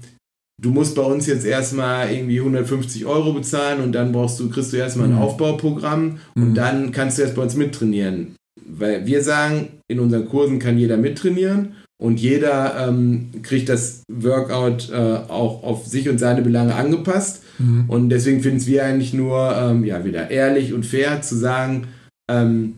[0.62, 4.72] du musst bei uns jetzt erstmal irgendwie 150 Euro bezahlen und dann brauchst du, kriegst
[4.72, 5.22] du erstmal ein mhm.
[5.22, 6.54] Aufbauprogramm und mhm.
[6.54, 8.36] dann kannst du erst bei uns mittrainieren.
[8.64, 14.88] Weil wir sagen, in unseren Kursen kann jeder mittrainieren und jeder ähm, kriegt das Workout
[14.90, 17.42] äh, auch auf sich und seine Belange angepasst.
[17.58, 17.84] Mhm.
[17.88, 21.88] Und deswegen finden wir eigentlich nur ähm, ja, wieder ehrlich und fair zu sagen,
[22.30, 22.74] ähm,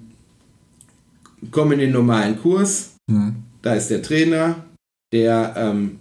[1.52, 3.37] komm in den normalen Kurs, mhm.
[3.62, 4.64] da ist der Trainer,
[5.12, 6.00] der ähm,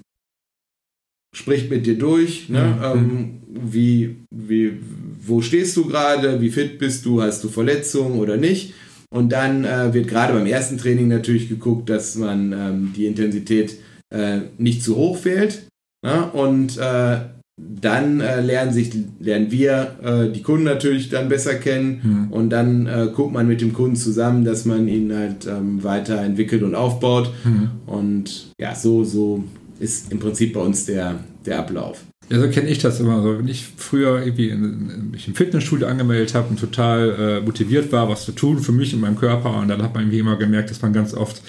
[1.36, 2.75] spricht mit dir durch, ne?
[2.75, 2.84] Mhm.
[2.84, 4.79] Ähm, wie, wie,
[5.23, 8.73] wo stehst du gerade, wie fit bist du, hast du Verletzungen oder nicht.
[9.13, 13.78] Und dann äh, wird gerade beim ersten Training natürlich geguckt, dass man ähm, die Intensität
[14.10, 15.67] äh, nicht zu hoch fehlt.
[16.04, 16.32] Ne?
[16.32, 17.19] Und äh,
[17.58, 22.34] dann äh, lernen, sich, lernen wir äh, die Kunden natürlich dann besser kennen mhm.
[22.34, 26.63] und dann äh, guckt man mit dem Kunden zusammen, dass man ihn halt ähm, weiterentwickelt
[26.63, 27.32] und aufbaut.
[27.43, 27.69] Mhm.
[27.86, 29.43] Und ja, so, so
[29.80, 32.04] ist im Prinzip bei uns der, der Ablauf.
[32.31, 33.21] Ja, so kenne ich das immer.
[33.21, 37.91] So, wenn ich früher irgendwie in, mich im Fitnessstudio angemeldet habe und total äh, motiviert
[37.91, 40.37] war, was zu tun für mich und meinen Körper, und dann hat man irgendwie immer
[40.37, 41.41] gemerkt, dass man ganz oft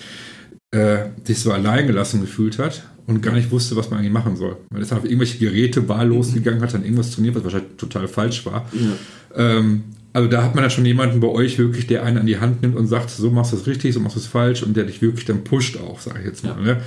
[0.72, 4.56] äh, sich so alleingelassen gefühlt hat und gar nicht wusste, was man eigentlich machen soll.
[4.70, 6.34] Man ist dann auf irgendwelche Geräte wahllos mhm.
[6.34, 8.68] gegangen, hat dann irgendwas trainiert, was wahrscheinlich total falsch war.
[8.72, 9.58] Ja.
[9.58, 12.38] Ähm, also da hat man ja schon jemanden bei euch wirklich, der einen an die
[12.38, 14.76] Hand nimmt und sagt, so machst du es richtig, so machst du es falsch und
[14.76, 16.56] der dich wirklich dann pusht auch, sage ich jetzt mal.
[16.58, 16.74] Ja.
[16.74, 16.80] Ne?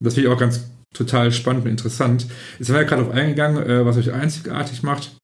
[0.00, 0.62] Das finde ich auch ganz
[0.96, 2.26] total spannend und interessant.
[2.58, 5.16] Jetzt haben wir ja gerade auf eingegangen, äh, was euch einzigartig macht.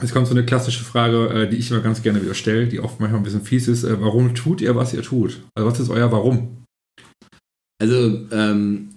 [0.00, 2.80] Jetzt kommt so eine klassische Frage, äh, die ich immer ganz gerne wieder stelle, die
[2.80, 3.84] oft manchmal ein bisschen fies ist.
[3.84, 5.40] Äh, warum tut ihr, was ihr tut?
[5.54, 6.64] Also was ist euer Warum?
[7.80, 8.88] Also, ähm,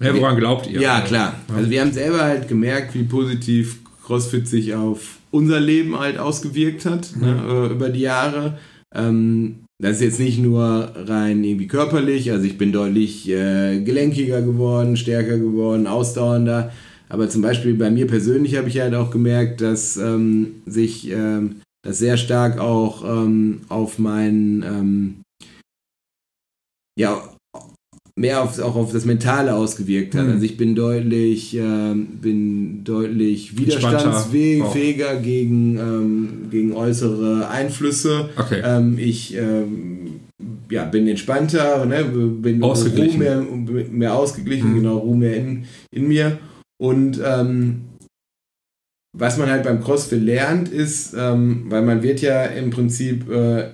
[0.00, 0.80] ja, woran glaubt ihr?
[0.80, 1.34] Ja, klar.
[1.54, 6.86] Also wir haben selber halt gemerkt, wie positiv CrossFit sich auf unser Leben halt ausgewirkt
[6.86, 7.46] hat ne, mhm.
[7.46, 8.58] ne, über die Jahre.
[8.94, 14.42] Ähm, das ist jetzt nicht nur rein irgendwie körperlich, also ich bin deutlich äh, gelenkiger
[14.42, 16.72] geworden, stärker geworden, ausdauernder.
[17.08, 21.60] Aber zum Beispiel bei mir persönlich habe ich halt auch gemerkt, dass ähm, sich ähm,
[21.82, 25.22] das sehr stark auch ähm, auf mein ähm,
[26.98, 27.22] ja
[28.18, 30.26] mehr auf, auch auf das Mentale ausgewirkt hat.
[30.26, 30.32] Mhm.
[30.32, 38.28] Also ich bin deutlich, äh, bin deutlich widerstandsfähiger gegen, ähm, gegen äußere Einflüsse.
[38.36, 38.60] Okay.
[38.64, 40.20] Ähm, ich ähm,
[40.70, 42.04] ja, bin entspannter, ne?
[42.04, 43.18] bin ausgeglichen.
[43.18, 43.44] mehr,
[43.90, 44.74] mehr ausgeglichen, mhm.
[44.76, 46.38] genau, Ruhe mehr in, in mir.
[46.80, 47.82] Und ähm,
[49.16, 53.70] was man halt beim CrossFit lernt, ist, ähm, weil man wird ja im Prinzip äh,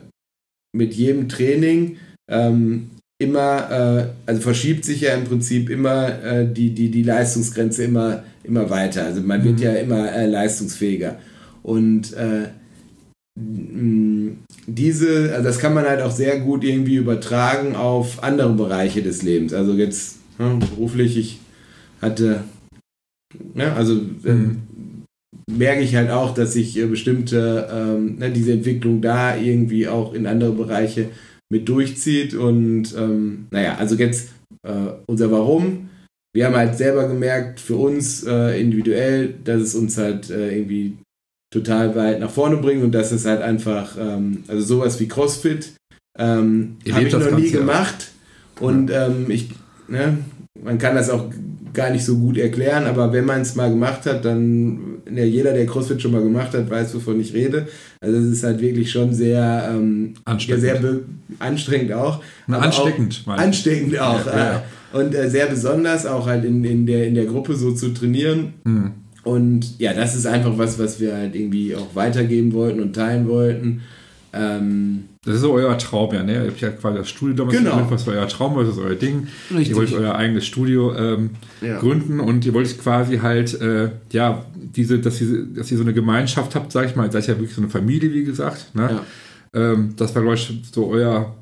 [0.75, 1.97] mit jedem Training
[2.31, 7.85] ähm, immer, äh, also verschiebt sich ja im Prinzip immer äh, die, die, die Leistungsgrenze
[7.85, 9.05] immer, immer weiter.
[9.05, 9.63] Also man wird mhm.
[9.63, 11.19] ja immer äh, leistungsfähiger.
[11.63, 12.49] Und äh,
[13.37, 19.23] diese, also das kann man halt auch sehr gut irgendwie übertragen auf andere Bereiche des
[19.23, 19.53] Lebens.
[19.53, 21.41] Also jetzt ja, beruflich, ich
[22.01, 22.45] hatte,
[23.55, 24.63] ja, ne, also äh, mhm.
[25.51, 30.15] merke ich halt auch, dass ich äh, bestimmte, ähm, ne, diese Entwicklung da irgendwie auch
[30.15, 31.09] in andere Bereiche
[31.51, 32.35] mit durchzieht.
[32.35, 34.31] Und ähm, naja, also jetzt
[34.63, 35.91] äh, unser Warum.
[36.35, 40.99] Wir haben halt selber gemerkt, für uns äh, individuell, dass es uns halt äh, irgendwie
[41.53, 45.75] total weit nach vorne bringt und dass es halt einfach, ähm, also sowas wie CrossFit
[46.19, 48.11] ähm, habe ich noch Ganze, nie gemacht.
[48.59, 49.07] Und ja.
[49.07, 49.51] ähm, ich,
[49.87, 50.19] ne,
[50.65, 51.27] man kann das auch
[51.73, 54.79] gar nicht so gut erklären, aber wenn man es mal gemacht hat, dann
[55.13, 57.67] ja, jeder, der CrossFit schon mal gemacht hat, weiß, wovon ich rede.
[58.01, 60.81] Also es ist halt wirklich schon sehr ähm, anstrengend, sehr
[61.41, 62.23] anstrengend auch.
[62.47, 63.25] Na, ansteckend.
[63.27, 64.25] Auch, ansteckend auch.
[64.27, 64.63] Ja, ja.
[64.93, 68.55] Und äh, sehr besonders auch halt in, in, der, in der Gruppe so zu trainieren.
[68.65, 68.93] Hm.
[69.25, 73.27] Und ja, das ist einfach was, was wir halt irgendwie auch weitergeben wollten und teilen
[73.27, 73.83] wollten.
[74.35, 76.35] Ähm, das ist so euer Traum, ja, ne?
[76.45, 77.77] Ihr habt ja quasi das Studio damals genau.
[77.77, 79.29] gemacht, was war euer Traum, was ist euer Ding.
[79.51, 79.71] Richtig.
[79.71, 81.31] Ihr wollt euer eigenes Studio ähm,
[81.63, 81.79] ja.
[81.79, 85.95] gründen und ihr wollt quasi halt, äh, ja, diese, dass ihr, dass ihr so eine
[85.95, 88.75] Gemeinschaft habt, sag ich mal, ihr seid ja wirklich so eine Familie, wie gesagt.
[88.75, 89.01] Ne?
[89.55, 89.73] Ja.
[89.73, 91.35] Ähm, das war, glaube ich, so euer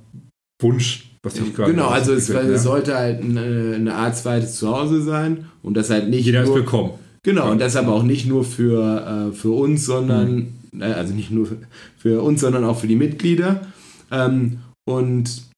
[0.61, 1.73] Wunsch, was ich gerade.
[1.73, 2.59] Genau, also es, ja.
[2.59, 6.25] sollte halt eine, eine Art zweites Zuhause sein und das halt nicht.
[6.25, 6.91] Jeder nur, ist willkommen.
[7.25, 10.49] Genau, und das aber auch nicht nur für, äh, für uns, sondern, mhm.
[10.79, 11.49] Äh, also nicht nur
[11.97, 13.67] für uns, sondern auch für die Mitglieder.
[14.11, 15.49] Ähm, und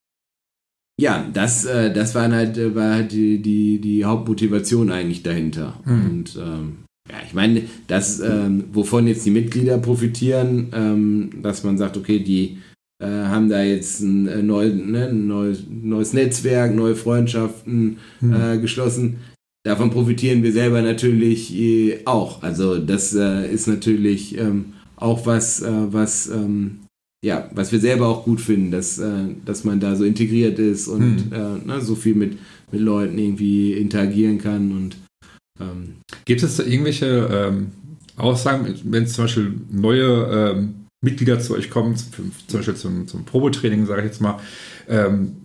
[1.00, 5.80] ja, das, äh, das war halt, äh, war halt die, die, die Hauptmotivation eigentlich dahinter.
[5.84, 6.10] Mhm.
[6.10, 6.76] Und ähm,
[7.10, 12.60] ja, ich meine, das, ähm, wovon jetzt die Mitglieder profitieren, dass man sagt, okay, die
[12.98, 18.62] äh, haben da jetzt ein, äh, neu, ne, ein neues, neues Netzwerk, neue Freundschaften mhm.
[18.62, 19.18] geschlossen
[19.64, 22.42] davon profitieren wir selber natürlich äh, auch.
[22.42, 24.74] Also das äh, ist natürlich ähm,
[25.04, 26.80] auch was, äh, was, ähm,
[27.24, 30.88] ja, was wir selber auch gut finden, dass, äh, dass man da so integriert ist
[30.88, 31.66] und hm.
[31.66, 32.38] ne, so viel mit,
[32.72, 34.72] mit Leuten irgendwie interagieren kann.
[34.72, 34.96] Und,
[35.60, 37.72] ähm Gibt es da irgendwelche ähm,
[38.16, 43.86] Aussagen, wenn zum Beispiel neue ähm, Mitglieder zu euch kommen, zum Beispiel zum, zum Probetraining,
[43.86, 44.38] sage ich jetzt mal,
[44.88, 45.44] ähm,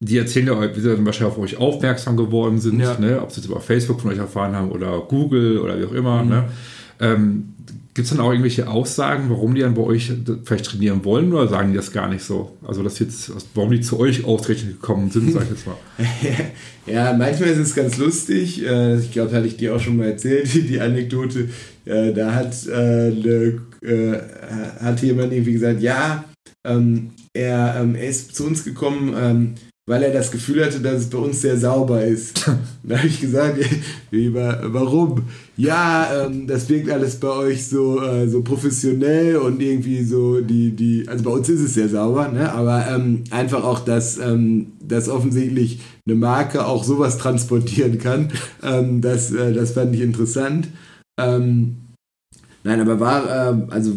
[0.00, 2.98] die erzählen ja, wie sie dann wahrscheinlich auf euch aufmerksam geworden sind, ja.
[2.98, 3.22] ne?
[3.22, 6.22] ob sie es über Facebook von euch erfahren haben oder Google oder wie auch immer.
[6.22, 6.30] Mhm.
[6.30, 6.44] Ne?
[7.00, 7.54] Ähm,
[7.94, 10.12] Gibt es dann auch irgendwelche Aussagen, warum die dann bei euch
[10.44, 12.56] vielleicht trainieren wollen oder sagen die das gar nicht so?
[12.66, 15.76] Also, dass jetzt, warum die zu euch ausgerechnet gekommen sind, sag ich jetzt mal.
[16.92, 18.66] ja, manchmal ist es ganz lustig.
[18.66, 21.50] Äh, ich glaube, hatte ich dir auch schon mal erzählt, die Anekdote.
[21.84, 23.52] Äh, da hat, äh,
[24.80, 26.24] hat jemand irgendwie gesagt: Ja,
[26.64, 29.54] ähm, er, ähm, er ist zu uns gekommen ähm,
[29.86, 32.50] weil er das Gefühl hatte, dass es bei uns sehr sauber ist.
[32.82, 33.58] da habe ich gesagt,
[34.10, 35.24] warum?
[35.56, 40.70] Ja, ähm, das wirkt alles bei euch so, äh, so professionell und irgendwie so die,
[40.70, 42.50] die, also bei uns ist es sehr sauber, ne?
[42.50, 48.28] aber ähm, einfach auch, dass, ähm, dass offensichtlich eine Marke auch sowas transportieren kann.
[48.62, 50.68] Ähm, das, äh, das fand ich interessant.
[51.20, 51.76] Ähm,
[52.62, 53.92] nein, aber war, äh, also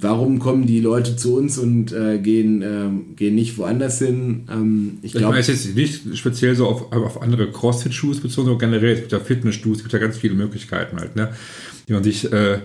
[0.00, 4.46] warum kommen die Leute zu uns und äh, gehen, äh, gehen nicht woanders hin?
[4.50, 8.92] Ähm, ich, ich weiß jetzt nicht speziell so auf, auf andere CrossFit-Shoes bezogen, sondern generell.
[8.92, 11.32] Es gibt ja Fitness-Shoes, es gibt ja ganz viele Möglichkeiten halt, ne?
[11.88, 12.60] die man sich äh,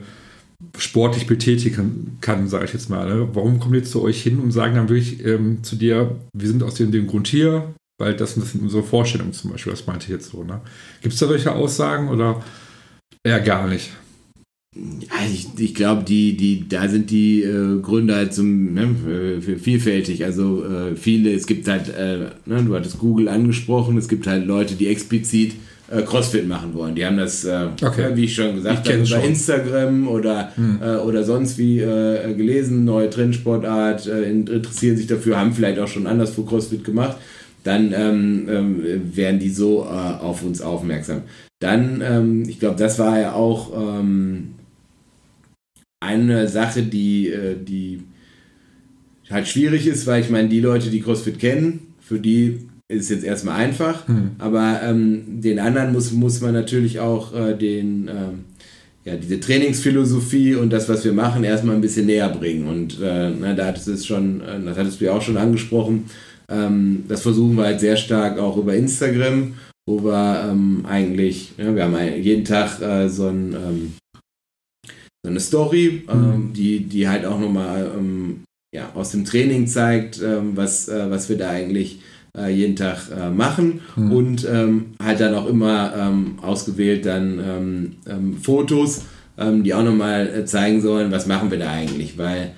[0.77, 3.07] sportlich betätigen kann, sage ich jetzt mal.
[3.07, 3.29] Ne?
[3.33, 6.63] Warum kommen die zu euch hin und sagen dann wirklich ähm, zu dir, wir sind
[6.63, 10.05] aus dem, dem Grund hier, weil das, das sind unsere Vorstellungen zum Beispiel, das meinte
[10.05, 10.43] ich jetzt so.
[10.43, 10.61] Ne?
[11.01, 12.43] Gibt es da solche Aussagen oder
[13.23, 13.91] eher gar nicht?
[14.75, 20.25] Ich, ich glaube, die, die, da sind die äh, Gründe halt zum, ne, vielfältig.
[20.25, 24.45] Also äh, viele, es gibt halt, äh, ne, du hattest Google angesprochen, es gibt halt
[24.45, 25.53] Leute, die explizit
[25.89, 26.93] äh, CrossFit machen wollen.
[26.93, 28.09] Die haben das, äh, okay.
[28.15, 30.79] wie ich schon gesagt habe, über Instagram oder, hm.
[30.81, 36.31] Äh, oder sonst wie gelesen, neue Trendsportart, interessieren sich dafür, haben vielleicht auch schon anders
[36.31, 37.17] vor CrossFit gemacht.
[37.63, 38.83] Dann ähm, ähm,
[39.15, 41.21] werden die so auf uns aufmerksam.
[41.59, 44.54] Dann, ähm, ich glaube, das war ja auch ähm,
[46.05, 48.03] eine Sache, die, äh, die
[49.29, 53.09] halt schwierig ist, weil ich meine, die Leute, die CrossFit kennen, für die ist es
[53.09, 54.31] jetzt erstmal einfach, hm.
[54.37, 58.45] aber ähm, den anderen muss, muss man natürlich auch äh, den, ähm,
[59.03, 62.67] ja, diese Trainingsphilosophie und das, was wir machen, erstmal ein bisschen näher bringen.
[62.67, 65.37] Und äh, na, da hattest du es schon, äh, das hattest du ja auch schon
[65.37, 66.05] angesprochen.
[66.49, 69.53] Ähm, das versuchen wir halt sehr stark auch über Instagram,
[69.87, 73.93] wo wir ähm, eigentlich, ja, wir haben jeden Tag äh, so ein ähm,
[75.27, 76.13] eine Story, mhm.
[76.13, 81.09] ähm, die, die halt auch nochmal ähm, ja, aus dem Training zeigt, ähm, was, äh,
[81.09, 81.99] was wir da eigentlich
[82.37, 84.11] äh, jeden Tag äh, machen mhm.
[84.11, 89.03] und ähm, halt dann auch immer ähm, ausgewählt dann ähm, Fotos,
[89.37, 92.53] die auch nochmal äh, zeigen sollen, was machen wir da eigentlich, weil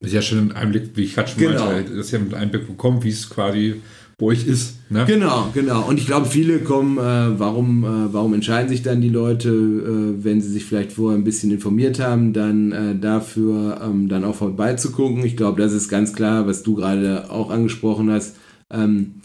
[0.00, 1.64] das ist ja schon ein Einblick, wie ich gerade schon genau.
[1.64, 3.80] meinte, das ist ja ein Einblick bekommen, wie es quasi
[4.18, 4.74] wo ich ist.
[4.90, 5.04] Ne?
[5.06, 5.88] Genau, genau.
[5.88, 10.24] Und ich glaube, viele kommen, äh, warum, äh, warum entscheiden sich dann die Leute, äh,
[10.24, 14.34] wenn sie sich vielleicht vorher ein bisschen informiert haben, dann äh, dafür ähm, dann auch
[14.34, 15.24] vorbeizugucken.
[15.24, 18.36] Ich glaube, das ist ganz klar, was du gerade auch angesprochen hast.
[18.70, 19.20] Ähm,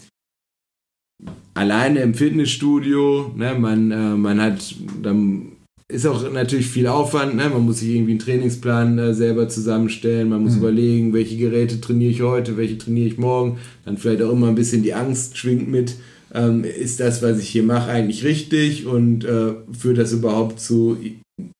[1.54, 5.53] alleine im Fitnessstudio, ne, man, äh, man hat dann
[5.94, 7.48] ist auch natürlich viel Aufwand, ne?
[7.48, 10.58] man muss sich irgendwie einen Trainingsplan äh, selber zusammenstellen, man muss mhm.
[10.58, 14.56] überlegen, welche Geräte trainiere ich heute, welche trainiere ich morgen, dann vielleicht auch immer ein
[14.56, 15.94] bisschen die Angst schwingt mit,
[16.34, 20.96] ähm, ist das, was ich hier mache, eigentlich richtig und äh, führt das überhaupt zu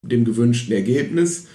[0.02, 1.46] dem gewünschten Ergebnis?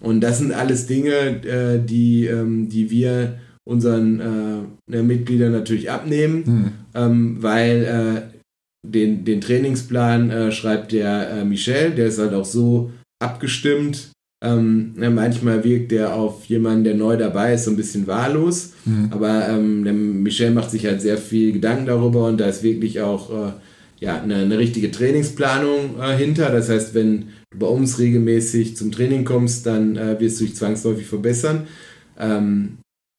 [0.00, 6.42] Und das sind alles Dinge, äh, die, ähm, die wir unseren äh, Mitgliedern natürlich abnehmen,
[6.46, 6.72] mhm.
[6.94, 8.35] ähm, weil äh,
[8.84, 14.10] den, den Trainingsplan äh, schreibt der äh, Michel, der ist halt auch so abgestimmt.
[14.44, 18.74] Ähm, ja, manchmal wirkt der auf jemanden, der neu dabei ist, so ein bisschen wahllos.
[18.84, 19.08] Mhm.
[19.10, 23.00] Aber ähm, der Michel macht sich halt sehr viel Gedanken darüber und da ist wirklich
[23.00, 23.52] auch äh,
[23.98, 26.50] ja, eine, eine, richtige Trainingsplanung äh, hinter.
[26.50, 30.54] Das heißt, wenn du bei uns regelmäßig zum Training kommst, dann äh, wirst du dich
[30.54, 31.66] zwangsläufig verbessern.
[32.18, 32.78] Ähm,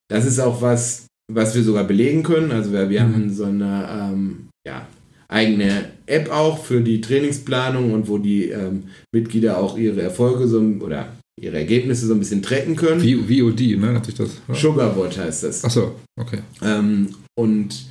[0.09, 2.51] das ist auch was, was wir sogar belegen können.
[2.51, 3.13] Also wir, wir mhm.
[3.13, 4.87] haben so eine ähm, ja,
[5.27, 10.59] eigene App auch für die Trainingsplanung und wo die ähm, Mitglieder auch ihre Erfolge so
[10.59, 13.01] oder ihre Ergebnisse so ein bisschen tracken können.
[13.01, 13.93] Wie VOD, ne?
[13.93, 14.41] Hat sich das.
[14.47, 14.55] Ja.
[14.55, 15.63] Sugarbot heißt das.
[15.63, 16.39] Achso, okay.
[16.63, 17.85] Ähm, und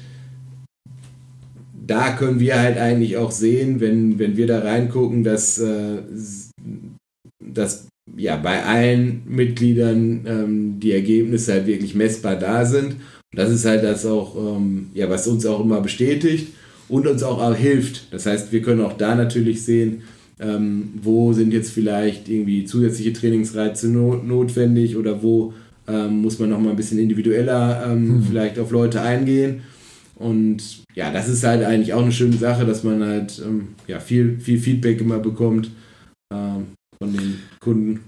[1.86, 5.98] da können wir halt eigentlich auch sehen, wenn, wenn wir da reingucken, dass, äh,
[7.44, 12.94] dass ja, bei allen Mitgliedern ähm, die Ergebnisse halt wirklich messbar da sind.
[12.94, 16.48] Und das ist halt das auch, ähm, ja, was uns auch immer bestätigt
[16.88, 18.12] und uns auch hilft.
[18.12, 20.02] Das heißt, wir können auch da natürlich sehen,
[20.38, 25.54] ähm, wo sind jetzt vielleicht irgendwie zusätzliche Trainingsreize not notwendig oder wo
[25.88, 28.22] ähm, muss man nochmal ein bisschen individueller ähm, mhm.
[28.22, 29.62] vielleicht auf Leute eingehen.
[30.16, 34.00] Und ja, das ist halt eigentlich auch eine schöne Sache, dass man halt ähm, ja,
[34.00, 35.70] viel, viel Feedback immer bekommt
[36.32, 36.68] ähm,
[36.98, 38.00] von den Kunden.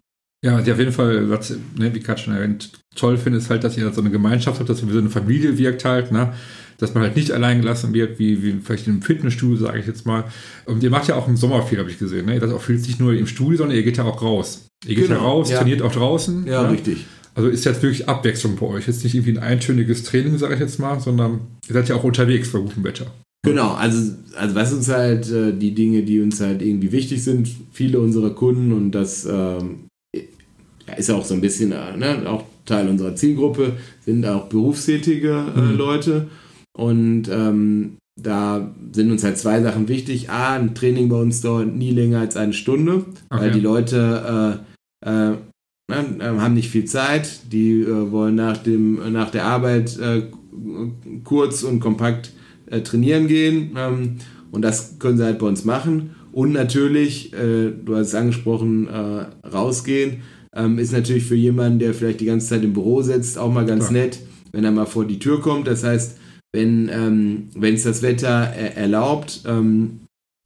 [0.44, 3.50] Ja, was ich auf jeden Fall, was, ne, wie gerade schon erwähnt, toll finde, ist
[3.50, 6.12] halt, dass ihr so eine Gemeinschaft habt, dass ihr wie so eine Familie wirkt halt,
[6.12, 6.32] ne?
[6.78, 9.86] Dass man halt nicht allein gelassen wird, wie, wie vielleicht in einem Fitnessstudio, sage ich
[9.86, 10.24] jetzt mal.
[10.64, 12.26] Und ihr macht ja auch im Sommer viel, habe ich gesehen.
[12.26, 12.38] Ne?
[12.38, 14.66] Das auch fühlt sich nur im Studio, sondern ihr geht ja auch raus.
[14.86, 15.58] Ihr geht genau, ja raus, ja.
[15.58, 16.46] trainiert auch draußen.
[16.46, 16.72] Ja, ne?
[16.72, 17.04] richtig.
[17.34, 18.86] Also ist jetzt wirklich Abwechslung bei euch.
[18.86, 22.04] Jetzt nicht irgendwie ein eintöniges Training, sage ich jetzt mal, sondern ihr seid ja auch
[22.04, 23.06] unterwegs bei gutem Wetter.
[23.44, 27.48] Genau, also, also was uns halt äh, die Dinge, die uns halt irgendwie wichtig sind,
[27.72, 29.86] viele unserer Kunden und das ähm,
[30.96, 33.74] ist auch so ein bisschen äh, ne, auch Teil unserer Zielgruppe,
[34.04, 35.76] sind auch berufstätige äh, mhm.
[35.76, 36.26] Leute.
[36.78, 40.30] Und ähm, da sind uns halt zwei Sachen wichtig.
[40.30, 43.42] A, ein Training bei uns dauert nie länger als eine Stunde, okay.
[43.42, 44.60] weil die Leute
[45.04, 47.40] äh, äh, ne, ähm, haben nicht viel Zeit.
[47.52, 50.22] Die äh, wollen nach, dem, nach der Arbeit äh,
[51.24, 52.32] kurz und kompakt
[52.66, 53.72] äh, trainieren gehen.
[53.76, 54.16] Ähm,
[54.52, 56.14] und das können sie halt bei uns machen.
[56.30, 58.88] Und natürlich, äh, du hast es angesprochen,
[59.52, 60.22] rausgehen
[60.54, 63.66] ähm, ist natürlich für jemanden, der vielleicht die ganze Zeit im Büro sitzt, auch mal
[63.66, 63.92] ganz ja.
[63.92, 64.20] nett,
[64.52, 65.66] wenn er mal vor die Tür kommt.
[65.66, 66.17] Das heißt,
[66.53, 70.01] wenn ähm, es das Wetter er erlaubt, ähm,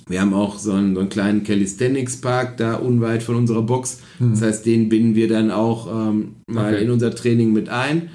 [0.09, 4.01] wir haben auch so einen, so einen kleinen Calisthenics Park da unweit von unserer Box.
[4.19, 4.33] Mhm.
[4.33, 6.85] Das heißt, den binden wir dann auch ähm, mal okay.
[6.85, 8.11] in unser Training mit ein.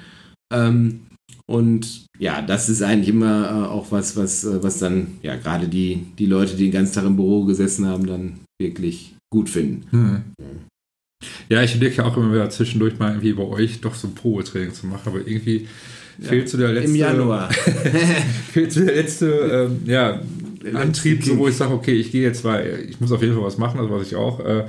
[0.52, 1.00] Ähm,
[1.46, 5.66] und ja, das ist eigentlich immer äh, auch was, was, äh, was dann ja gerade
[5.66, 9.84] die, die Leute, die den ganzen Tag im Büro gesessen haben, dann wirklich gut finden.
[9.90, 10.22] Mhm.
[11.48, 14.14] Ja, ich überlege ja auch immer wieder zwischendurch mal irgendwie bei euch doch so ein
[14.14, 15.66] Probetraining zu machen, aber irgendwie.
[16.20, 16.90] Fehlt so der letzte.
[16.90, 17.50] Im Januar.
[18.52, 20.20] fehlt so der letzte ähm, ja,
[20.74, 23.44] Antrieb, so, wo ich sage, okay, ich gehe jetzt, weil ich muss auf jeden Fall
[23.44, 24.40] was machen, also was ich auch.
[24.40, 24.66] Äh,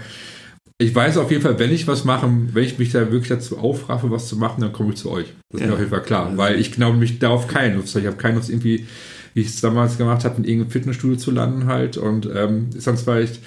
[0.81, 3.57] ich weiß auf jeden Fall, wenn ich was mache, wenn ich mich da wirklich dazu
[3.57, 5.33] aufraffe, was zu machen, dann komme ich zu euch.
[5.51, 5.65] Das ja.
[5.65, 7.95] ist mir auf jeden Fall klar, weil ich glaube mich darauf keinen Lust.
[7.97, 8.85] Ich habe keinen Lust irgendwie,
[9.33, 12.87] wie ich es damals gemacht habe, in irgendeinem Fitnessstudio zu landen halt und ähm, ist
[12.87, 13.41] dann vielleicht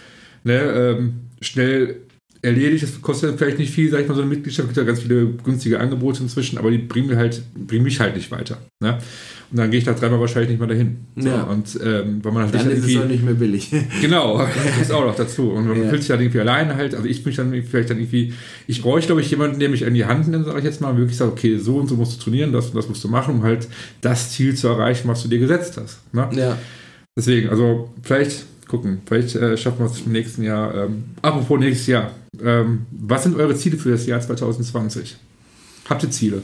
[0.44, 2.00] ne, ähm, schnell
[2.42, 2.82] erledigt.
[2.82, 4.68] Das kostet vielleicht nicht viel, sag ich mal, so eine Mitgliedschaft.
[4.68, 8.16] Es gibt ja ganz viele günstige Angebote inzwischen, aber die bringen, halt, bringen mich halt
[8.16, 8.58] nicht weiter.
[8.80, 8.98] Ne?
[9.52, 10.96] Und dann gehe ich da dreimal wahrscheinlich nicht mehr dahin.
[11.14, 11.42] So, ja.
[11.44, 13.70] Und ähm, weil man halt dann ist es auch nicht mehr billig.
[14.00, 15.50] genau, das ist auch noch dazu.
[15.50, 15.88] Und man ja.
[15.88, 16.94] fühlt sich halt irgendwie alleine halt.
[16.94, 18.32] Also ich mich dann vielleicht dann irgendwie,
[18.66, 20.96] ich bräuchte, glaube ich, jemanden, der mich in die Hand nimmt, sage ich jetzt mal,
[20.96, 23.36] wirklich sagt, okay, so und so musst du trainieren, das und das musst du machen,
[23.36, 23.68] um halt
[24.00, 26.00] das Ziel zu erreichen, was du dir gesetzt hast.
[26.12, 26.28] Ne?
[26.34, 26.58] Ja.
[27.14, 29.02] Deswegen, also vielleicht gucken.
[29.06, 30.74] Vielleicht äh, schaffen wir es im nächsten Jahr.
[30.74, 32.10] Ähm, apropos nächstes Jahr.
[32.42, 35.16] Ähm, was sind eure Ziele für das Jahr 2020?
[35.88, 36.42] Habt ihr Ziele?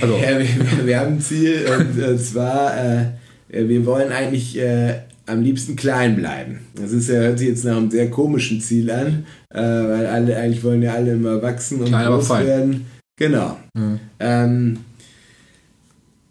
[0.00, 0.16] Also.
[0.16, 3.06] Ja, wir, wir, haben ein Ziel und, und zwar, äh,
[3.48, 6.60] wir wollen eigentlich äh, am liebsten klein bleiben.
[6.74, 10.36] Das ist ja, hört sich jetzt nach einem sehr komischen Ziel an, äh, weil alle
[10.36, 12.86] eigentlich wollen ja alle immer wachsen und klein, groß werden.
[13.16, 13.56] Genau.
[13.74, 14.00] Mhm.
[14.20, 14.78] Ähm,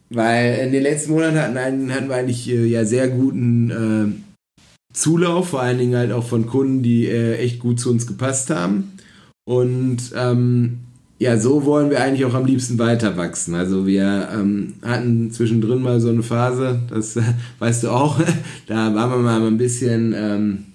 [0.09, 4.30] weil in den letzten Monaten hatten, hatten wir eigentlich äh, ja sehr guten äh,
[4.93, 8.49] Zulauf, vor allen Dingen halt auch von Kunden, die äh, echt gut zu uns gepasst
[8.49, 8.93] haben.
[9.45, 10.79] Und ähm,
[11.21, 13.53] ja, so wollen wir eigentlich auch am liebsten weiter wachsen.
[13.53, 17.21] Also wir ähm, hatten zwischendrin mal so eine Phase, das äh,
[17.59, 18.19] weißt du auch,
[18.67, 20.65] da waren wir mal ein bisschen ähm,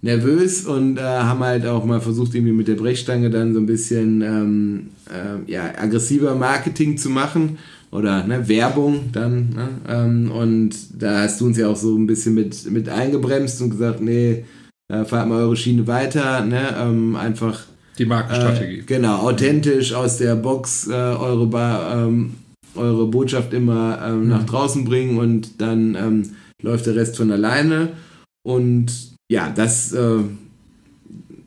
[0.00, 3.66] nervös und äh, haben halt auch mal versucht, irgendwie mit der Brechstange dann so ein
[3.66, 7.58] bisschen ähm, äh, ja, aggressiver Marketing zu machen
[7.90, 9.50] oder ne, Werbung dann.
[9.50, 9.68] Ne?
[9.88, 13.70] Ähm, und da hast du uns ja auch so ein bisschen mit, mit eingebremst und
[13.70, 14.44] gesagt, nee,
[14.92, 16.74] äh, fahrt mal eure Schiene weiter, ne?
[16.78, 17.60] Ähm, einfach.
[17.98, 18.80] Die Markenstrategie.
[18.80, 22.34] Äh, genau, authentisch aus der Box äh, eure, ba ähm,
[22.74, 24.28] eure Botschaft immer ähm, mhm.
[24.28, 26.30] nach draußen bringen und dann ähm,
[26.62, 27.90] läuft der Rest von alleine.
[28.46, 30.20] Und ja, das, äh,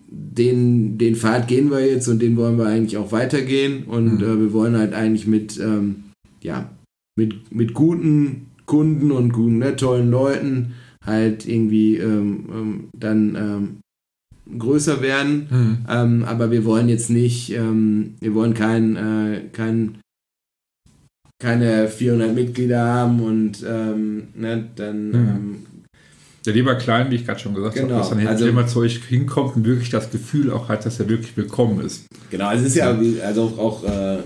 [0.09, 3.85] den, den Pfad gehen wir jetzt und den wollen wir eigentlich auch weitergehen.
[3.85, 4.23] Und mhm.
[4.23, 6.10] Äh, wir wollen halt eigentlich mit ähm,
[6.43, 6.69] ja,
[7.17, 10.73] mit, mit guten Kunden und guten, ne, tollen Leuten
[11.05, 13.77] halt irgendwie ähm, ähm, dann ähm,
[14.57, 15.47] größer werden.
[15.49, 15.77] Mhm.
[15.89, 19.97] Ähm, aber wir wollen jetzt nicht, ähm, wir wollen kein, äh, kein,
[21.41, 25.11] keine 400 Mitglieder haben und ähm, ne, dann.
[25.11, 25.55] Mhm.
[26.45, 27.89] ja, lieber klein, wie ich gerade schon gesagt genau.
[27.89, 30.99] habe, dass dann also, jemand zu euch hinkommt und wirklich das Gefühl auch hat, dass
[30.99, 32.05] er wirklich willkommen ist.
[32.29, 34.19] Genau, also es ist ja, also auch, auch äh,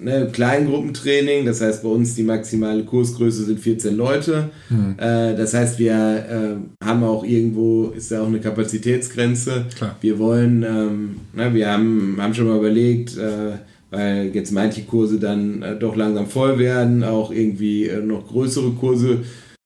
[0.00, 4.50] ne, Kleingruppentraining, das heißt bei uns die maximale Kursgröße sind 14 Leute.
[4.68, 4.94] Mhm.
[4.98, 9.66] Äh, das heißt, wir äh, haben auch irgendwo, ist da auch eine Kapazitätsgrenze.
[9.76, 9.96] Klar.
[10.00, 13.58] Wir wollen, ähm, ne, wir haben, haben schon mal überlegt, äh,
[13.90, 18.70] weil jetzt manche Kurse dann äh, doch langsam voll werden, auch irgendwie äh, noch größere
[18.72, 19.18] Kurse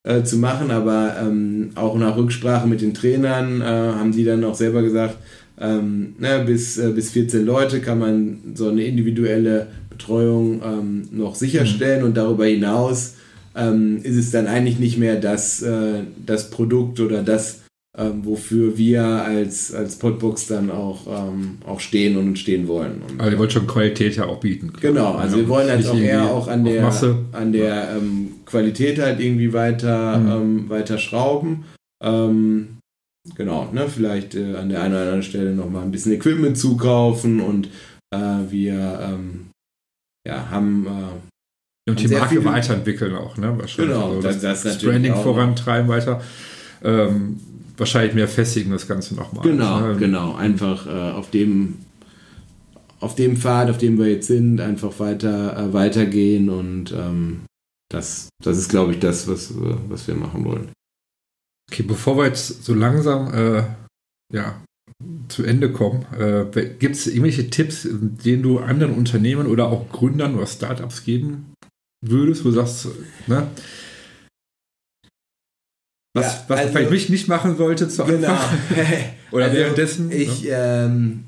[0.03, 4.55] äh, zu machen, aber ähm, auch nach Rücksprache mit den Trainern haben die dann auch
[4.55, 5.17] selber gesagt,
[5.59, 12.01] ähm, ne, bis, bis 14 Leute kann man so eine individuelle Betreuung ähm, noch sicherstellen
[12.01, 12.07] mhm.
[12.07, 13.15] und darüber hinaus
[13.55, 17.63] ähm, ist es dann eigentlich nicht mehr das, äh, das Produkt oder das,
[17.97, 23.03] ähm, wofür wir als, als Podbox dann auch, ähm, auch stehen und stehen wollen.
[23.09, 24.73] Und, Aber ihr wollt schon Qualität ja auch bieten.
[24.81, 26.93] Genau, also wir wollen halt auch eher auch an der,
[27.33, 30.31] an der ähm, Qualität halt irgendwie weiter, mhm.
[30.31, 31.65] ähm, weiter schrauben.
[33.37, 37.41] Genau, ne, vielleicht äh, an der einen oder anderen Stelle nochmal ein bisschen Equipment zukaufen
[37.41, 37.69] und
[38.15, 39.47] äh, wir ähm,
[40.27, 43.59] ja, haben äh, und die Marke weiterentwickeln auch, ne?
[43.59, 43.95] Wahrscheinlich.
[43.95, 46.23] Genau, also das, das, das Branding vorantreiben weiter.
[46.83, 47.39] Ähm,
[47.77, 49.45] wahrscheinlich mehr festigen das Ganze nochmal.
[49.45, 49.97] Genau, ne?
[49.97, 50.35] genau.
[50.35, 51.79] Einfach äh, auf dem
[53.01, 57.43] auf dem Pfad, auf dem wir jetzt sind, einfach weiter äh, weitergehen und ähm,
[57.91, 60.73] das, das ist, glaube ich, das, was, äh, was wir machen wollen.
[61.71, 63.63] Okay, bevor wir jetzt so langsam äh,
[64.33, 64.64] ja,
[65.29, 66.45] zu Ende kommen, äh,
[66.79, 71.55] gibt es irgendwelche Tipps, denen du anderen Unternehmen oder auch Gründern oder Startups geben
[72.05, 72.89] würdest, wo du sagst,
[73.27, 73.49] ne?
[76.17, 78.29] Was, ja, was also, vielleicht mich nicht machen sollte zu genau.
[78.29, 78.59] Anfang.
[79.33, 80.13] Oder also währenddessen.
[80.13, 80.51] Ich, ne?
[80.53, 81.25] ähm,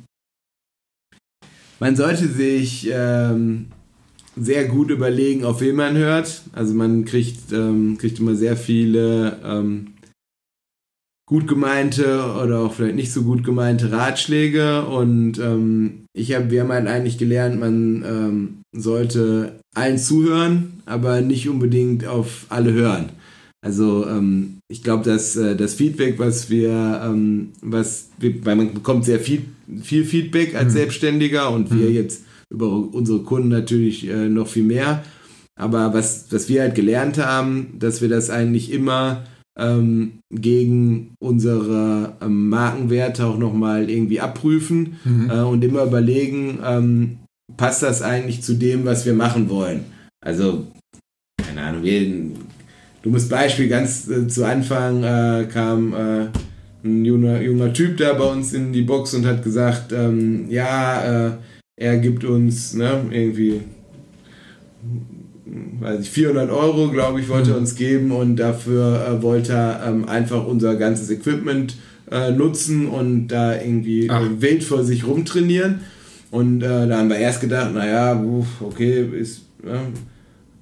[1.80, 3.66] man sollte sich ähm,
[4.36, 6.42] sehr gut überlegen, auf wen man hört.
[6.52, 9.95] Also man kriegt, ähm, kriegt immer sehr viele ähm,
[11.26, 14.86] gut gemeinte oder auch vielleicht nicht so gut gemeinte Ratschläge.
[14.86, 21.20] Und ähm, ich habe, wir haben halt eigentlich gelernt, man ähm, sollte allen zuhören, aber
[21.20, 23.10] nicht unbedingt auf alle hören.
[23.60, 28.74] Also ähm, ich glaube, dass äh, das Feedback, was wir, ähm, was wir, weil man
[28.74, 29.42] bekommt sehr viel,
[29.82, 30.78] viel Feedback als mhm.
[30.78, 31.80] Selbstständiger und mhm.
[31.80, 35.02] wir jetzt über unsere Kunden natürlich äh, noch viel mehr.
[35.58, 39.24] Aber was, was wir halt gelernt haben, dass wir das eigentlich immer
[39.58, 45.30] ähm, gegen unsere ähm, Markenwerte auch nochmal irgendwie abprüfen mhm.
[45.30, 47.18] äh, und immer überlegen, ähm,
[47.56, 49.84] passt das eigentlich zu dem, was wir machen wollen?
[50.24, 50.66] Also,
[51.42, 52.30] keine Ahnung, wir
[53.02, 56.26] dummes Beispiel, ganz äh, zu Anfang äh, kam äh,
[56.84, 61.28] ein junger, junger Typ da bei uns in die Box und hat gesagt, ähm, ja,
[61.28, 61.30] äh,
[61.78, 63.60] er gibt uns ne, irgendwie
[65.80, 67.62] weiß ich, 400 Euro, glaube ich, wollte er mhm.
[67.62, 71.76] uns geben und dafür äh, wollte er ähm, einfach unser ganzes Equipment
[72.10, 74.22] äh, nutzen und da irgendwie Ach.
[74.38, 75.80] wild vor sich rumtrainieren.
[76.30, 78.22] Und äh, da haben wir erst gedacht, naja,
[78.60, 79.42] okay, ist,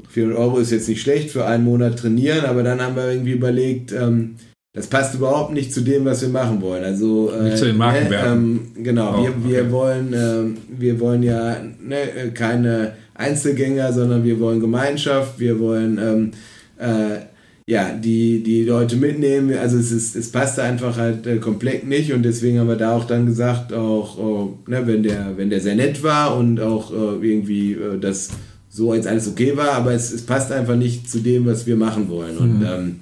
[0.08, 3.32] 400 Euro ist jetzt nicht schlecht für einen Monat trainieren, aber dann haben wir irgendwie
[3.32, 4.36] überlegt, ähm,
[4.74, 6.82] das passt überhaupt nicht zu dem, was wir machen wollen.
[6.82, 8.28] Also äh, nicht zu den Markenwerten.
[8.28, 9.70] Äh, ähm, genau, oh, wir, wir okay.
[9.70, 16.30] wollen äh, wir wollen ja ne, keine Einzelgänger, sondern wir wollen Gemeinschaft, wir wollen ähm,
[16.78, 17.20] äh,
[17.66, 19.56] ja, die, die Leute mitnehmen.
[19.56, 22.94] Also es, ist, es passt einfach halt äh, komplett nicht und deswegen haben wir da
[22.96, 26.92] auch dann gesagt, auch oh, ne, wenn, der, wenn der sehr nett war und auch
[26.92, 28.30] äh, irgendwie äh, das
[28.68, 31.76] so jetzt alles okay war, aber es, es passt einfach nicht zu dem, was wir
[31.76, 32.36] machen wollen.
[32.36, 32.66] Und mhm.
[32.66, 32.96] ähm,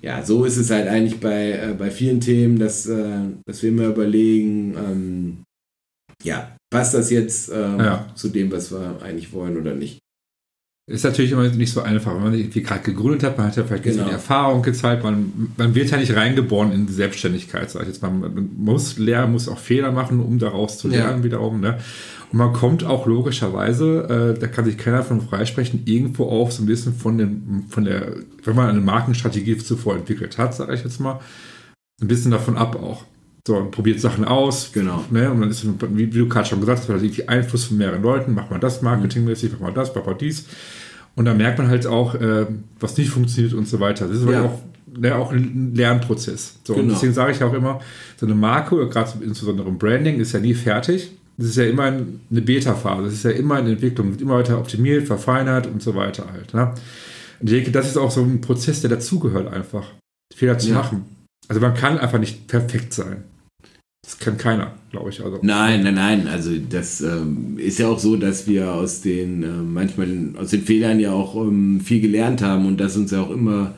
[0.00, 3.70] ja, so ist es halt eigentlich bei, äh, bei vielen Themen, dass, äh, dass wir
[3.70, 5.36] immer überlegen, ähm,
[6.22, 8.06] ja, passt das jetzt äh, ja.
[8.14, 9.98] zu dem, was wir eigentlich wollen oder nicht.
[10.88, 13.64] Ist natürlich immer nicht so einfach, wenn man irgendwie gerade gegründet hat, man hat ja
[13.64, 14.04] vielleicht genau.
[14.04, 18.02] die Erfahrung gezeigt, man, man wird ja nicht reingeboren in die Selbstständigkeit, sag ich jetzt
[18.02, 18.12] mal.
[18.12, 21.24] Man muss lernen, muss auch Fehler machen, um daraus zu lernen ja.
[21.24, 21.60] wiederum.
[21.60, 21.78] Ne?
[22.30, 26.62] Und man kommt auch logischerweise, äh, da kann sich keiner von freisprechen, irgendwo auf so
[26.62, 30.84] ein bisschen von, dem, von der, wenn man eine Markenstrategie zuvor entwickelt hat, sage ich
[30.84, 31.18] jetzt mal,
[32.00, 33.04] ein bisschen davon ab auch.
[33.46, 34.72] So, und probiert Sachen aus.
[34.72, 35.04] Genau.
[35.10, 35.30] Ne?
[35.30, 38.34] Und dann ist, wie, wie du gerade schon gesagt hast, irgendwie Einfluss von mehreren Leuten,
[38.34, 40.46] macht man das marketingmäßig, macht man das, macht man dies.
[41.14, 42.46] Und dann merkt man halt auch, äh,
[42.80, 44.08] was nicht funktioniert und so weiter.
[44.08, 44.42] Das ist ja.
[44.42, 44.60] auch,
[44.98, 46.56] ne, auch ein Lernprozess.
[46.64, 46.84] So, genau.
[46.84, 47.80] Und deswegen sage ich auch immer,
[48.16, 51.84] so eine Marke, gerade insbesondere im Branding, ist ja nie fertig das ist ja immer
[51.84, 55.94] eine Beta-Phase, das ist ja immer eine Entwicklung, wird immer weiter optimiert, verfeinert und so
[55.94, 56.54] weiter halt.
[56.54, 56.72] Ne?
[57.40, 59.84] Und ich denke, das ist auch so ein Prozess, der dazugehört einfach,
[60.34, 60.76] Fehler zu ja.
[60.76, 61.04] machen.
[61.48, 63.24] Also man kann einfach nicht perfekt sein.
[64.06, 65.22] Das kann keiner, glaube ich.
[65.22, 65.40] Also.
[65.42, 66.28] Nein, nein, nein.
[66.28, 70.62] Also das ähm, ist ja auch so, dass wir aus den äh, manchmal aus den
[70.62, 73.74] Fehlern ja auch ähm, viel gelernt haben und dass uns ja auch immer,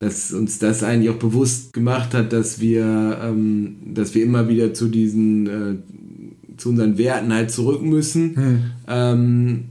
[0.00, 4.74] dass uns das eigentlich auch bewusst gemacht hat, dass wir, ähm, dass wir immer wieder
[4.74, 5.76] zu diesen äh,
[6.56, 8.34] zu unseren Werten halt zurück müssen.
[8.36, 8.62] Hm.
[8.88, 9.64] Ähm,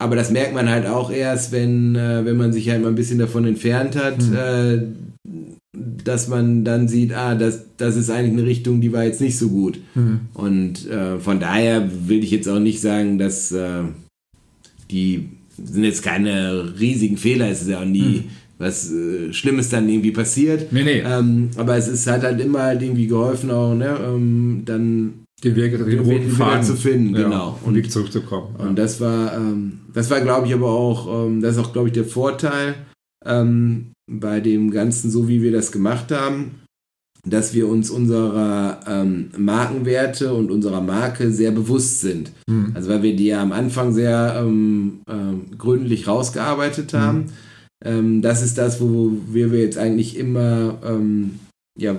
[0.00, 2.94] aber das merkt man halt auch erst, wenn, äh, wenn man sich halt mal ein
[2.94, 5.07] bisschen davon entfernt hat, hm.
[6.08, 9.36] Dass man dann sieht, ah, das, das ist eigentlich eine Richtung, die war jetzt nicht
[9.36, 9.78] so gut.
[9.92, 10.20] Hm.
[10.32, 13.82] Und äh, von daher will ich jetzt auch nicht sagen, dass äh,
[14.90, 15.28] die
[15.62, 18.24] sind jetzt keine riesigen Fehler, es ist ja auch nie hm.
[18.56, 20.72] was äh, Schlimmes dann irgendwie passiert.
[20.72, 21.02] Nee, nee.
[21.04, 25.12] Ähm, aber es ist halt, halt immer halt irgendwie geholfen, auch, ne, ähm, dann
[25.44, 27.58] den Weg, den, den roten Faden zu finden, ja, genau.
[27.62, 28.56] Und Weg zurückzukommen.
[28.58, 28.66] Ja.
[28.66, 31.88] Und das war, ähm, das war, glaube ich, aber auch, ähm, das ist auch, glaube
[31.88, 32.76] ich, der Vorteil
[33.26, 36.62] ähm, bei dem Ganzen, so wie wir das gemacht haben,
[37.24, 42.32] dass wir uns unserer ähm, Markenwerte und unserer Marke sehr bewusst sind.
[42.48, 42.72] Mhm.
[42.74, 47.18] Also weil wir die ja am Anfang sehr ähm, äh, gründlich rausgearbeitet haben.
[47.18, 47.26] Mhm.
[47.84, 51.38] Ähm, das ist das, wo wir jetzt eigentlich immer ähm,
[51.78, 51.96] ja,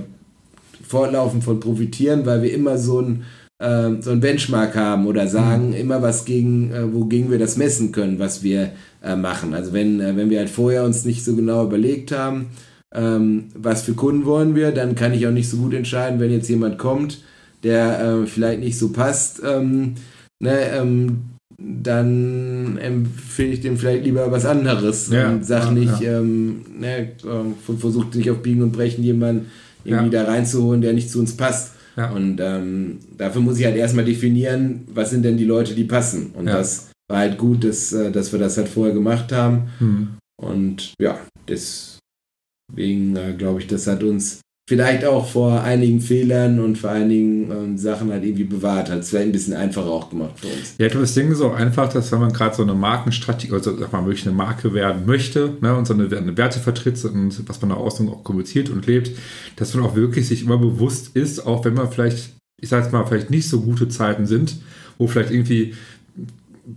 [0.87, 3.23] fortlaufend von profitieren, weil wir immer so ein
[3.59, 5.75] äh, so ein Benchmark haben oder sagen mhm.
[5.75, 8.71] immer was gegen, äh, wogegen wir das messen können, was wir
[9.03, 9.53] äh, machen.
[9.53, 12.47] Also wenn, äh, wenn wir halt vorher uns nicht so genau überlegt haben,
[12.93, 16.31] ähm, was für Kunden wollen wir, dann kann ich auch nicht so gut entscheiden, wenn
[16.31, 17.21] jetzt jemand kommt,
[17.63, 19.95] der äh, vielleicht nicht so passt, ähm,
[20.39, 21.21] ne, ähm,
[21.61, 26.19] dann empfehle ich dem vielleicht lieber was anderes ja, und sag ja, nicht, ja.
[26.19, 29.47] Ähm, ne, äh, versucht nicht auf Biegen und Brechen jemanden
[29.83, 31.73] irgendwie da reinzuholen, der nicht zu uns passt.
[32.07, 36.31] Und ähm, dafür muss ich halt erstmal definieren, was sind denn die Leute, die passen.
[36.33, 39.69] Und das war halt gut, dass, äh, dass wir das halt vorher gemacht haben.
[39.79, 40.07] Hm.
[40.41, 41.19] Und ja,
[41.49, 47.49] Deswegen äh, glaube ich, das hat uns vielleicht auch vor einigen Fehlern und vor einigen
[47.49, 48.91] ähm, Sachen halt irgendwie bewahrt.
[48.91, 50.75] Hat es vielleicht ein bisschen einfacher auch gemacht für uns.
[50.77, 53.91] Ja, das Ding ist auch einfach, dass wenn man gerade so eine Markenstrategie, also sag
[53.91, 57.59] mal, wirklich eine Marke werden möchte ne, und so eine, eine Werte vertritt und was
[57.61, 59.09] man nach außen auch kommuniziert und lebt,
[59.55, 62.93] dass man auch wirklich sich immer bewusst ist, auch wenn man vielleicht, ich sage jetzt
[62.93, 64.57] mal, vielleicht nicht so gute Zeiten sind,
[64.99, 65.73] wo vielleicht irgendwie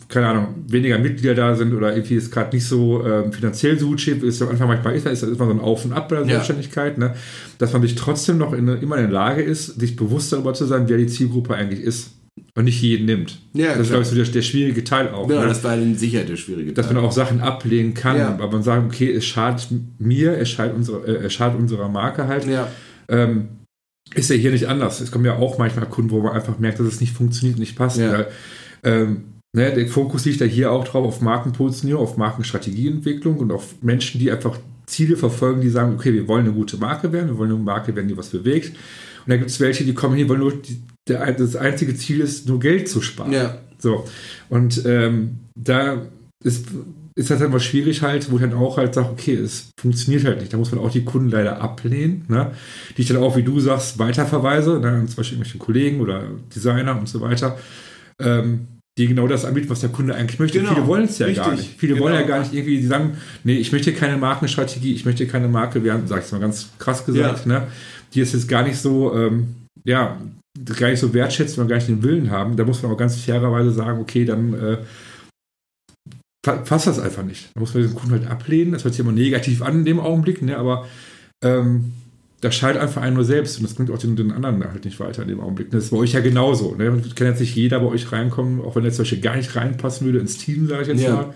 [0.08, 3.88] keine Ahnung, weniger Mitglieder da sind oder irgendwie es gerade nicht so ähm, finanziell so
[3.88, 6.16] gut steht, ist am Anfang manchmal ist, ist immer so ein Auf und Ab bei
[6.16, 6.30] der ja.
[6.32, 7.14] Selbstständigkeit, ne?
[7.58, 10.66] dass man sich trotzdem noch in, immer in der Lage ist, sich bewusst darüber zu
[10.66, 12.12] sein, wer die Zielgruppe eigentlich ist.
[12.54, 13.40] Und nicht jeden nimmt.
[13.52, 15.26] Ja, das ist, glaube ich, so der, der, schwierige Teil auch.
[15.26, 15.48] Genau, ne?
[15.48, 16.84] das war dann sicher der schwierige Teil.
[16.84, 18.28] Dass man auch Sachen ablehnen kann, ja.
[18.28, 19.68] aber man sagt, okay, es schadet
[19.98, 22.46] mir, es schadet, unsere, äh, es schadet unserer Marke halt.
[22.46, 22.68] Ja.
[23.08, 23.48] Ähm,
[24.14, 25.00] ist ja hier nicht anders.
[25.00, 27.76] Es kommen ja auch manchmal Kunden, wo man einfach merkt, dass es nicht funktioniert, nicht
[27.76, 27.98] passt.
[27.98, 28.26] Ja.
[28.82, 29.24] Ähm,
[29.54, 34.18] Ne, der Fokus liegt ja hier auch drauf auf Markenpositionierung, auf Markenstrategieentwicklung und auf Menschen,
[34.18, 37.50] die einfach Ziele verfolgen, die sagen, okay, wir wollen eine gute Marke werden, wir wollen
[37.50, 38.70] eine Marke werden, die was bewegt.
[38.70, 42.20] Und da gibt es welche, die kommen hier, wollen nur, die, der, das einzige Ziel
[42.20, 43.32] ist, nur Geld zu sparen.
[43.32, 43.58] Ja.
[43.78, 44.06] So.
[44.48, 46.00] Und ähm, da
[46.42, 46.68] ist,
[47.14, 50.40] ist das immer schwierig halt, wo ich dann auch halt sage, okay, es funktioniert halt
[50.40, 50.52] nicht.
[50.52, 52.52] Da muss man auch die Kunden leider ablehnen, ne?
[52.96, 55.04] die ich dann auch, wie du sagst, weiterverweise, ne?
[55.06, 56.24] zum Beispiel irgendwelche Kollegen oder
[56.54, 57.58] Designer und so weiter.
[58.18, 58.66] Ähm,
[58.98, 60.58] die genau das anbieten, was der Kunde eigentlich möchte.
[60.58, 61.78] Genau, Viele wollen es ja richtig, gar nicht.
[61.78, 62.04] Viele genau.
[62.04, 65.48] wollen ja gar nicht irgendwie, die sagen, nee, ich möchte keine Markenstrategie, ich möchte keine
[65.48, 67.60] Marke werden, sag ich mal ganz krass gesagt, ja.
[67.60, 67.66] ne?
[68.12, 70.20] die ist jetzt gar nicht so, ähm, ja,
[70.78, 72.56] gar nicht so wertschätzen und gar nicht den Willen haben.
[72.56, 74.78] Da muss man auch ganz fairerweise sagen, okay, dann äh,
[76.42, 77.48] passt das einfach nicht.
[77.54, 78.72] Da muss man den Kunden halt ablehnen.
[78.72, 80.58] Das hört sich immer negativ an in dem Augenblick, ne?
[80.58, 80.86] aber
[81.42, 81.92] ähm,
[82.42, 84.98] das schaltet einfach einen nur selbst und das bringt auch den, den, anderen halt nicht
[84.98, 85.70] weiter in dem Augenblick.
[85.70, 86.74] Das ist bei euch ja genauso.
[86.74, 87.00] Ne?
[87.14, 90.18] Kann jetzt nicht jeder bei euch reinkommen, auch wenn jetzt solche gar nicht reinpassen würde
[90.18, 91.14] ins Team, sage ich jetzt ja.
[91.14, 91.34] mal.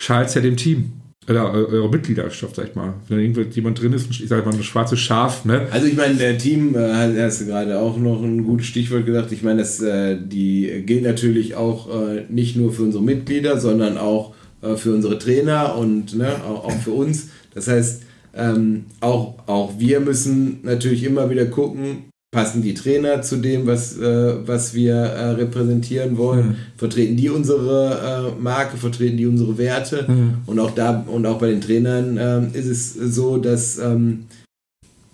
[0.00, 0.92] Schadet ja dem Team.
[1.28, 2.94] Oder eure Mitgliedschaft, sag ich mal.
[3.08, 5.68] Wenn da jemand drin ist, ich sage mal, ein schwarzes Schaf, ne?
[5.70, 9.30] Also ich meine, der Team, äh, hast du gerade auch noch ein gutes Stichwort gesagt.
[9.30, 13.98] Ich meine, das, äh, die gilt natürlich auch äh, nicht nur für unsere Mitglieder, sondern
[13.98, 17.28] auch äh, für unsere Trainer und ne, auch, auch für uns.
[17.52, 18.02] Das heißt,
[18.34, 23.98] ähm, auch, auch wir müssen natürlich immer wieder gucken, passen die Trainer zu dem, was,
[23.98, 26.48] äh, was wir äh, repräsentieren wollen?
[26.48, 26.56] Mhm.
[26.76, 30.06] Vertreten die unsere äh, Marke, vertreten die unsere Werte?
[30.06, 30.34] Mhm.
[30.46, 34.26] Und auch da und auch bei den Trainern ähm, ist es so, dass ähm,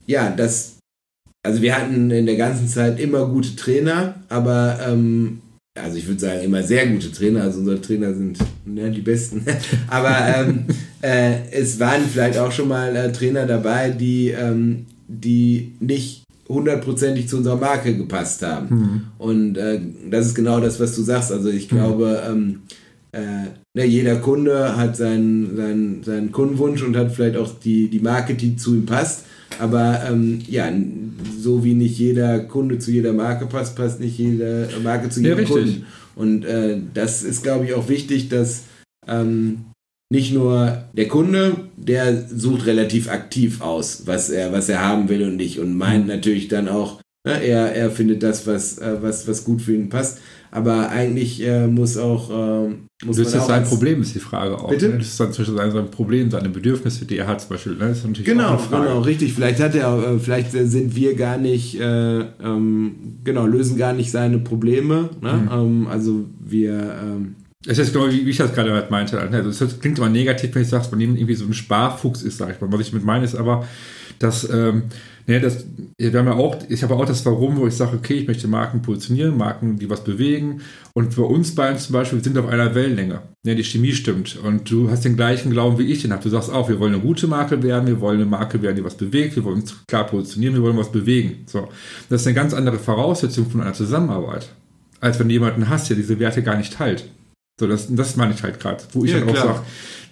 [0.07, 0.77] ja, dass
[1.43, 5.41] also wir hatten in der ganzen Zeit immer gute Trainer, aber ähm,
[5.83, 7.43] also ich würde sagen, immer sehr gute Trainer.
[7.43, 9.45] Also unsere Trainer sind ne, die besten.
[9.89, 10.65] Aber ähm,
[11.03, 17.29] äh, es waren vielleicht auch schon mal äh, Trainer dabei, die, ähm, die nicht hundertprozentig
[17.29, 18.69] zu unserer Marke gepasst haben.
[18.69, 19.01] Mhm.
[19.19, 21.33] Und äh, das ist genau das, was du sagst.
[21.33, 21.77] Also ich mhm.
[21.77, 22.61] glaube, ähm,
[23.13, 28.01] äh, ne, jeder Kunde hat seinen, seinen, seinen Kundenwunsch und hat vielleicht auch die, die
[28.01, 29.25] Marke, die zu ihm passt.
[29.59, 30.71] Aber ähm, ja,
[31.39, 35.39] so wie nicht jeder Kunde zu jeder Marke passt, passt nicht jede Marke zu jedem
[35.41, 35.87] ja, Kunden.
[36.15, 38.65] Und äh, das ist, glaube ich, auch wichtig, dass
[39.07, 39.67] ähm,
[40.11, 45.23] nicht nur der Kunde, der sucht relativ aktiv aus, was er, was er haben will
[45.25, 46.11] und nicht und meint mhm.
[46.11, 49.89] natürlich dann auch, ne, er, er findet das, was, äh, was, was gut für ihn
[49.89, 50.21] passt.
[50.57, 52.31] Aber eigentlich äh, muss auch.
[52.31, 52.69] Äh,
[53.05, 54.71] muss das ist sein Problem, ist die Frage auch.
[54.71, 54.89] Bitte?
[54.89, 54.97] Ne?
[54.97, 57.73] Das ist dann zwischen sein Problem, seine Bedürfnisse, die er hat, zum Beispiel.
[57.73, 57.89] Ne?
[57.89, 59.35] Das ist natürlich genau, genau, richtig.
[59.35, 64.11] Vielleicht hat er, äh, vielleicht sind wir gar nicht, äh, ähm, genau, lösen gar nicht
[64.11, 65.11] seine Probleme.
[65.21, 65.33] Ne?
[65.35, 65.51] Mhm.
[65.53, 66.73] Ähm, also wir.
[67.03, 67.35] Ähm,
[67.67, 69.21] es ist genau, wie ich das gerade halt meinte.
[69.21, 72.39] Also es klingt immer negativ, wenn ich sage, dass man irgendwie so ein Sparfuchs ist,
[72.39, 72.73] sag ich mal.
[72.73, 73.67] Was ich mit meine ist aber,
[74.19, 74.85] dass ähm,
[75.29, 75.65] Ne, das,
[75.99, 78.47] wir haben ja auch, ich habe auch das Warum, wo ich sage, okay, ich möchte
[78.47, 80.61] Marken positionieren, Marken, die was bewegen.
[80.93, 83.23] Und für uns beiden zum Beispiel, wir sind auf einer Wellenlänge.
[83.45, 84.39] Ne, die Chemie stimmt.
[84.41, 86.23] Und du hast den gleichen Glauben, wie ich den habe.
[86.23, 88.85] Du sagst auch, wir wollen eine gute Marke werden, wir wollen eine Marke werden, die
[88.85, 91.43] was bewegt, wir wollen uns klar positionieren, wir wollen was bewegen.
[91.47, 91.69] So.
[92.09, 94.49] Das ist eine ganz andere Voraussetzung von einer Zusammenarbeit,
[95.01, 97.05] als wenn du jemanden hast, der diese Werte gar nicht teilt.
[97.59, 99.61] So, das, das meine ich halt gerade, wo ich ja, dann auch sage,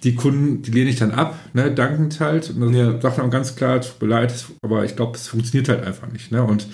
[0.03, 2.49] die Kunden, die lehne ich dann ab, ne, dankend halt.
[2.49, 2.99] Und dann ja.
[2.99, 4.33] sagt man ganz klar, tut mir leid,
[4.63, 6.31] aber ich glaube, es funktioniert halt einfach nicht.
[6.31, 6.43] Ne?
[6.43, 6.67] Und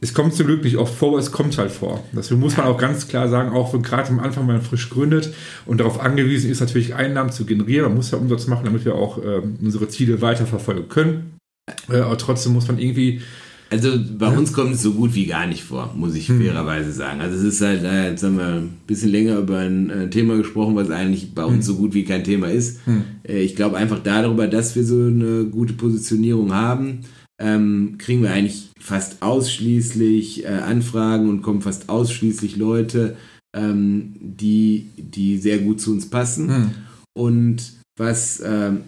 [0.00, 2.02] es kommt zum Glück nicht oft vor, aber es kommt halt vor.
[2.12, 5.34] Deswegen muss man auch ganz klar sagen, auch wenn gerade am Anfang man frisch gründet
[5.66, 8.94] und darauf angewiesen ist, natürlich Einnahmen zu generieren, man muss ja Umsatz machen, damit wir
[8.94, 11.36] auch äh, unsere Ziele weiterverfolgen können.
[11.90, 13.20] Äh, aber trotzdem muss man irgendwie
[13.70, 16.40] also bei uns kommt es so gut wie gar nicht vor, muss ich hm.
[16.40, 17.20] fairerweise sagen.
[17.20, 20.36] Also es ist halt, äh, jetzt haben wir ein bisschen länger über ein äh, Thema
[20.36, 21.74] gesprochen, was eigentlich bei uns hm.
[21.74, 22.84] so gut wie kein Thema ist.
[22.86, 23.04] Hm.
[23.22, 27.00] Äh, ich glaube einfach darüber, dass wir so eine gute Positionierung haben,
[27.40, 33.16] ähm, kriegen wir eigentlich fast ausschließlich äh, Anfragen und kommen fast ausschließlich Leute,
[33.56, 36.48] ähm, die, die sehr gut zu uns passen.
[36.48, 36.70] Hm.
[37.16, 38.80] Und was ähm,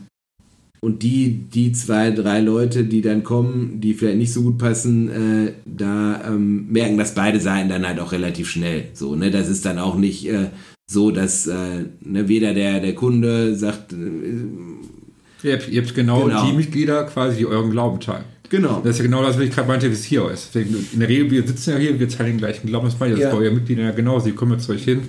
[0.85, 5.11] und die, die zwei, drei Leute, die dann kommen, die vielleicht nicht so gut passen,
[5.11, 8.87] äh, da ähm, merken das beide Seiten dann halt auch relativ schnell.
[8.93, 9.31] So, ne?
[9.31, 10.49] Das ist dann auch nicht äh,
[10.91, 13.93] so, dass äh, ne, weder der, der Kunde sagt.
[13.93, 18.25] Äh, ihr, habt, ihr habt genau, genau, die Mitglieder quasi, die euren Glauben teilen.
[18.49, 18.81] Genau.
[18.83, 20.55] Das ist ja genau das, was ich gerade meinte, wie es hier ist.
[20.57, 22.87] In der Regel, wir sitzen ja hier, wir teilen den gleichen Glauben.
[22.87, 23.37] Das meine ich, das ja.
[23.37, 24.27] bei euren Mitgliedern ja genauso.
[24.27, 25.03] Sie kommen jetzt zu euch hin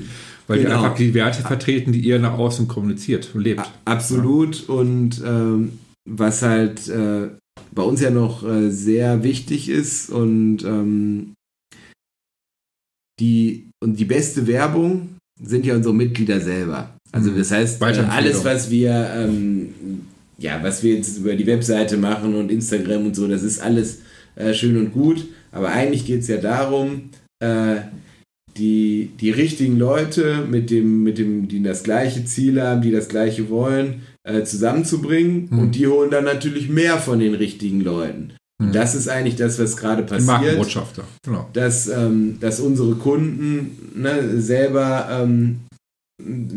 [0.47, 0.69] weil genau.
[0.69, 3.69] die einfach die Werte vertreten, die ihr nach außen kommuniziert und lebt.
[3.85, 4.67] Absolut.
[4.67, 4.73] Ja.
[4.73, 7.29] Und ähm, was halt äh,
[7.71, 11.33] bei uns ja noch äh, sehr wichtig ist und ähm,
[13.19, 16.97] die, und die beste Werbung sind ja unsere Mitglieder selber.
[17.11, 17.37] Also mhm.
[17.37, 19.73] das heißt, äh, alles, was wir, ähm,
[20.37, 24.01] ja, was wir jetzt über die Webseite machen und Instagram und so, das ist alles
[24.35, 25.25] äh, schön und gut.
[25.51, 27.77] Aber eigentlich geht es ja darum, äh,
[28.57, 33.07] die, die richtigen Leute mit dem, mit dem, die das gleiche Ziel haben, die das
[33.07, 35.47] gleiche wollen, äh, zusammenzubringen.
[35.49, 35.59] Mhm.
[35.59, 38.33] Und die holen dann natürlich mehr von den richtigen Leuten.
[38.59, 38.71] Mhm.
[38.71, 40.27] das ist eigentlich das, was gerade passiert.
[40.27, 41.49] Markenbotschafter, genau.
[41.53, 45.61] Dass, ähm, dass unsere Kunden ne, selber, ähm,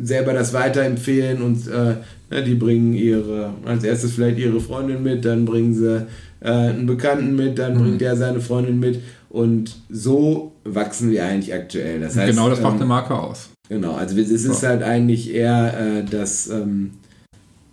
[0.03, 1.97] selber das weiterempfehlen und äh,
[2.31, 6.07] ne, die bringen ihre, als erstes vielleicht ihre Freundin mit, dann bringen sie
[6.41, 7.79] äh, einen Bekannten mit, dann mhm.
[7.79, 9.01] bringt der seine Freundin mit.
[9.37, 12.01] Und so wachsen wir eigentlich aktuell.
[12.01, 13.51] Das heißt, genau das macht ähm, eine Marke aus.
[13.69, 16.93] Genau, also es ist halt eigentlich eher äh, das, ähm,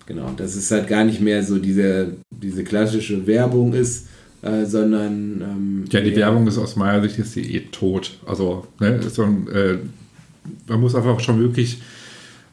[0.05, 4.07] genau, dass es halt gar nicht mehr so diese, diese klassische Werbung ist,
[4.41, 5.41] äh, sondern.
[5.41, 8.20] Ähm, ja, die Werbung ist aus meiner Sicht die eh tot.
[8.26, 9.78] Also, ne, so ein, äh,
[10.68, 11.82] man muss einfach schon wirklich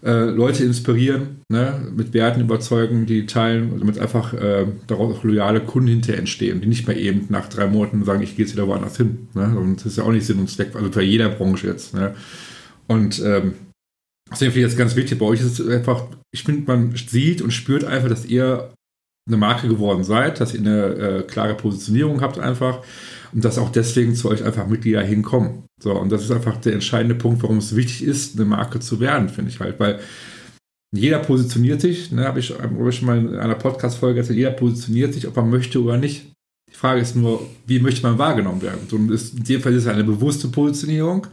[0.02, 5.60] äh, Leute inspirieren, ne, mit Werten überzeugen, die teilen, damit einfach äh, daraus auch loyale
[5.60, 8.66] Kunden hinterher entstehen, die nicht mehr eben nach drei Monaten sagen, ich gehe jetzt wieder
[8.66, 9.28] woanders hin.
[9.34, 9.58] Ne?
[9.58, 11.94] Und das ist ja auch nicht Sinn und Zweck, also bei jeder Branche jetzt.
[11.94, 12.14] Ne?
[12.86, 13.54] Und ähm,
[14.30, 17.42] deswegen finde ich jetzt ganz wichtig, bei euch ist es einfach, ich finde, man sieht
[17.42, 18.72] und spürt einfach, dass ihr
[19.30, 22.80] eine Marke geworden seid, dass ihr eine äh, klare Positionierung habt einfach
[23.32, 25.64] und dass auch deswegen zu euch einfach Mitglieder hinkommen.
[25.82, 29.00] So, und das ist einfach der entscheidende Punkt, warum es wichtig ist, eine Marke zu
[29.00, 30.00] werden, finde ich halt, weil
[30.92, 34.50] jeder positioniert sich, ne, habe ich, hab ich schon mal in einer Podcast-Folge gesagt, jeder
[34.50, 36.32] positioniert sich, ob er möchte oder nicht.
[36.68, 38.80] Die Frage ist nur, wie möchte man wahrgenommen werden?
[38.88, 41.28] So, ist, in dem Fall ist es eine bewusste Positionierung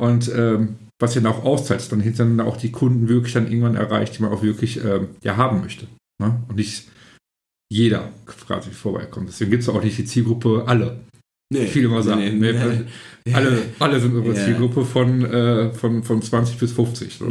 [0.00, 3.76] und ähm, was dann auch auszahlt, ist dann hinterher auch die Kunden wirklich dann irgendwann
[3.76, 5.86] erreicht, die man auch wirklich ähm, ja, haben möchte.
[6.18, 6.40] Ne?
[6.48, 6.88] Und nicht
[7.68, 9.28] jeder quasi vorbeikommt.
[9.28, 11.00] Deswegen gibt es auch nicht die Zielgruppe alle.
[11.52, 12.52] Nee, Viele mal sagen, nee, nee,
[13.24, 14.44] nee, alle, alle sind unsere ja.
[14.44, 17.18] Zielgruppe von, äh, von, von 20 bis 50.
[17.18, 17.26] So.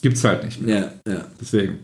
[0.00, 0.94] Gibt es halt nicht mehr.
[1.06, 1.24] Ja, ja.
[1.38, 1.78] Deswegen.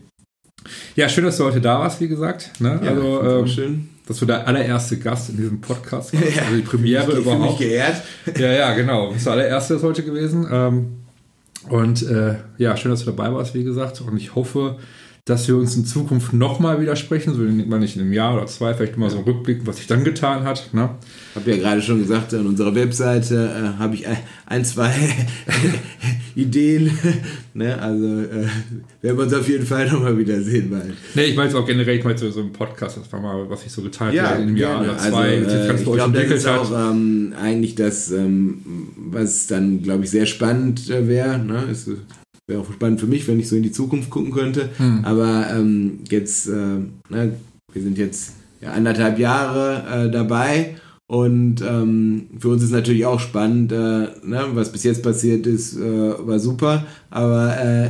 [0.95, 2.59] Ja, schön, dass du heute da warst, wie gesagt.
[2.59, 2.79] Ne?
[2.83, 3.89] Ja, also, ähm, schön.
[4.07, 6.25] Dass du der allererste Gast in diesem Podcast warst.
[6.35, 7.59] Ja, also die Premiere ich überhaupt.
[7.59, 8.01] Mich geehrt.
[8.37, 9.07] Ja, ja, genau.
[9.07, 10.47] Du bist der allererste ist heute gewesen.
[10.51, 11.03] Ähm,
[11.69, 14.01] und äh, ja, schön, dass du dabei warst, wie gesagt.
[14.01, 14.77] Und ich hoffe,
[15.25, 18.73] dass wir uns in Zukunft nochmal widersprechen, so mal nicht in einem Jahr oder zwei,
[18.73, 20.73] vielleicht mal so einen Rückblick, was sich dann getan hat.
[20.73, 20.89] Ne?
[21.33, 24.05] Habe ja gerade schon gesagt, an unserer Webseite äh, habe ich
[24.47, 24.93] ein, zwei
[26.35, 26.91] Ideen.
[27.53, 27.81] ne?
[27.81, 28.47] Also äh,
[29.01, 30.93] werden wir uns auf jeden Fall nochmal wiedersehen bald.
[31.15, 33.49] Ne, ich meine es auch generell, ich meine so, so ein Podcast, das war mal,
[33.49, 36.21] was sich so getan hat ja, in einem Jahr oder zwei, also, äh, ich glaube,
[36.21, 38.61] das ist auch ähm, eigentlich das, ähm,
[38.97, 41.39] was dann, glaube ich, sehr spannend äh, wäre.
[41.39, 41.63] Ne?
[41.71, 41.89] Ist,
[42.47, 44.69] wäre auch spannend für mich, wenn ich so in die Zukunft gucken könnte.
[44.77, 45.05] Hm.
[45.05, 46.79] Aber ähm, jetzt, äh,
[47.09, 47.29] na,
[47.71, 50.75] wir sind jetzt ja, anderthalb Jahre äh, dabei
[51.07, 55.77] und ähm, für uns ist natürlich auch spannend, äh, ne, was bis jetzt passiert ist,
[55.77, 57.89] äh, war super, aber äh,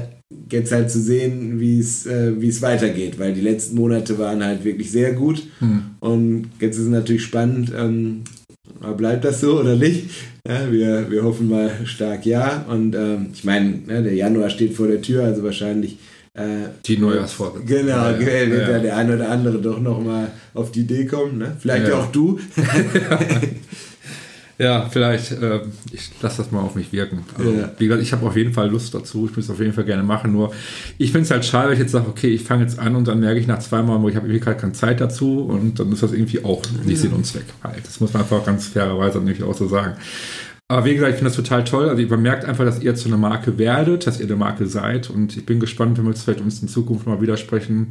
[0.51, 4.43] jetzt halt zu sehen, wie es äh, wie es weitergeht, weil die letzten Monate waren
[4.43, 5.83] halt wirklich sehr gut hm.
[5.99, 8.23] und jetzt ist es natürlich spannend, ähm,
[8.91, 10.09] bleibt das so oder nicht?
[10.47, 14.73] Ja, wir, wir hoffen mal stark ja und ähm, ich meine, ne, der Januar steht
[14.73, 15.97] vor der Tür, also wahrscheinlich
[16.33, 17.65] äh, die Neujahrsvorsätze.
[17.65, 18.79] Genau, ja, ja, wird ja.
[18.79, 21.37] der eine oder andere doch nochmal auf die Idee kommen.
[21.37, 21.55] Ne?
[21.59, 22.39] Vielleicht auch du.
[24.59, 27.25] Ja, vielleicht, äh, ich lasse das mal auf mich wirken.
[27.37, 27.71] Also, ja.
[27.77, 29.25] Wie gesagt, ich habe auf jeden Fall Lust dazu.
[29.25, 30.31] Ich würde es auf jeden Fall gerne machen.
[30.31, 30.53] Nur,
[30.97, 33.07] ich finde es halt schade, wenn ich jetzt sage, okay, ich fange jetzt an und
[33.07, 35.79] dann merke ich nach zwei Mal, wo ich habe irgendwie gerade keine Zeit dazu und
[35.79, 37.45] dann ist das irgendwie auch nicht Sinn und Zweck.
[37.63, 37.85] Halt.
[37.85, 39.95] Das muss man einfach ganz fairerweise nämlich auch so sagen.
[40.67, 41.89] Aber wie gesagt, ich finde das total toll.
[41.89, 45.09] Also man merkt einfach, dass ihr zu einer Marke werdet, dass ihr eine Marke seid.
[45.09, 47.89] Und ich bin gespannt, wenn wir jetzt vielleicht uns in Zukunft mal wieder sprechen,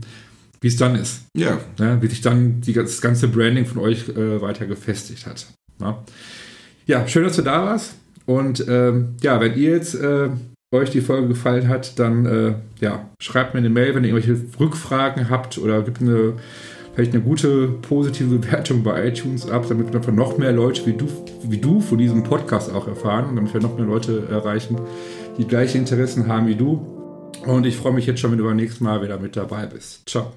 [0.60, 1.22] wie es dann ist.
[1.36, 1.60] Ja.
[1.78, 5.46] ja wie sich dann die, das ganze Branding von euch äh, weiter gefestigt hat.
[5.80, 6.02] Ja.
[6.86, 7.94] Ja, schön, dass du da warst.
[8.26, 10.30] Und ähm, ja, wenn ihr jetzt äh,
[10.72, 14.40] euch die Folge gefallen hat, dann äh, ja, schreibt mir eine Mail, wenn ihr irgendwelche
[14.58, 16.34] Rückfragen habt oder gibt eine
[16.94, 21.06] vielleicht eine gute positive Bewertung bei iTunes ab, damit einfach noch mehr Leute wie du,
[21.44, 24.78] wie du von diesem Podcast auch erfahren damit wir noch mehr Leute erreichen,
[25.38, 26.86] die gleiche Interessen haben wie du.
[27.46, 30.08] Und ich freue mich jetzt schon, wenn du beim nächsten Mal wieder mit dabei bist.
[30.08, 30.32] Ciao.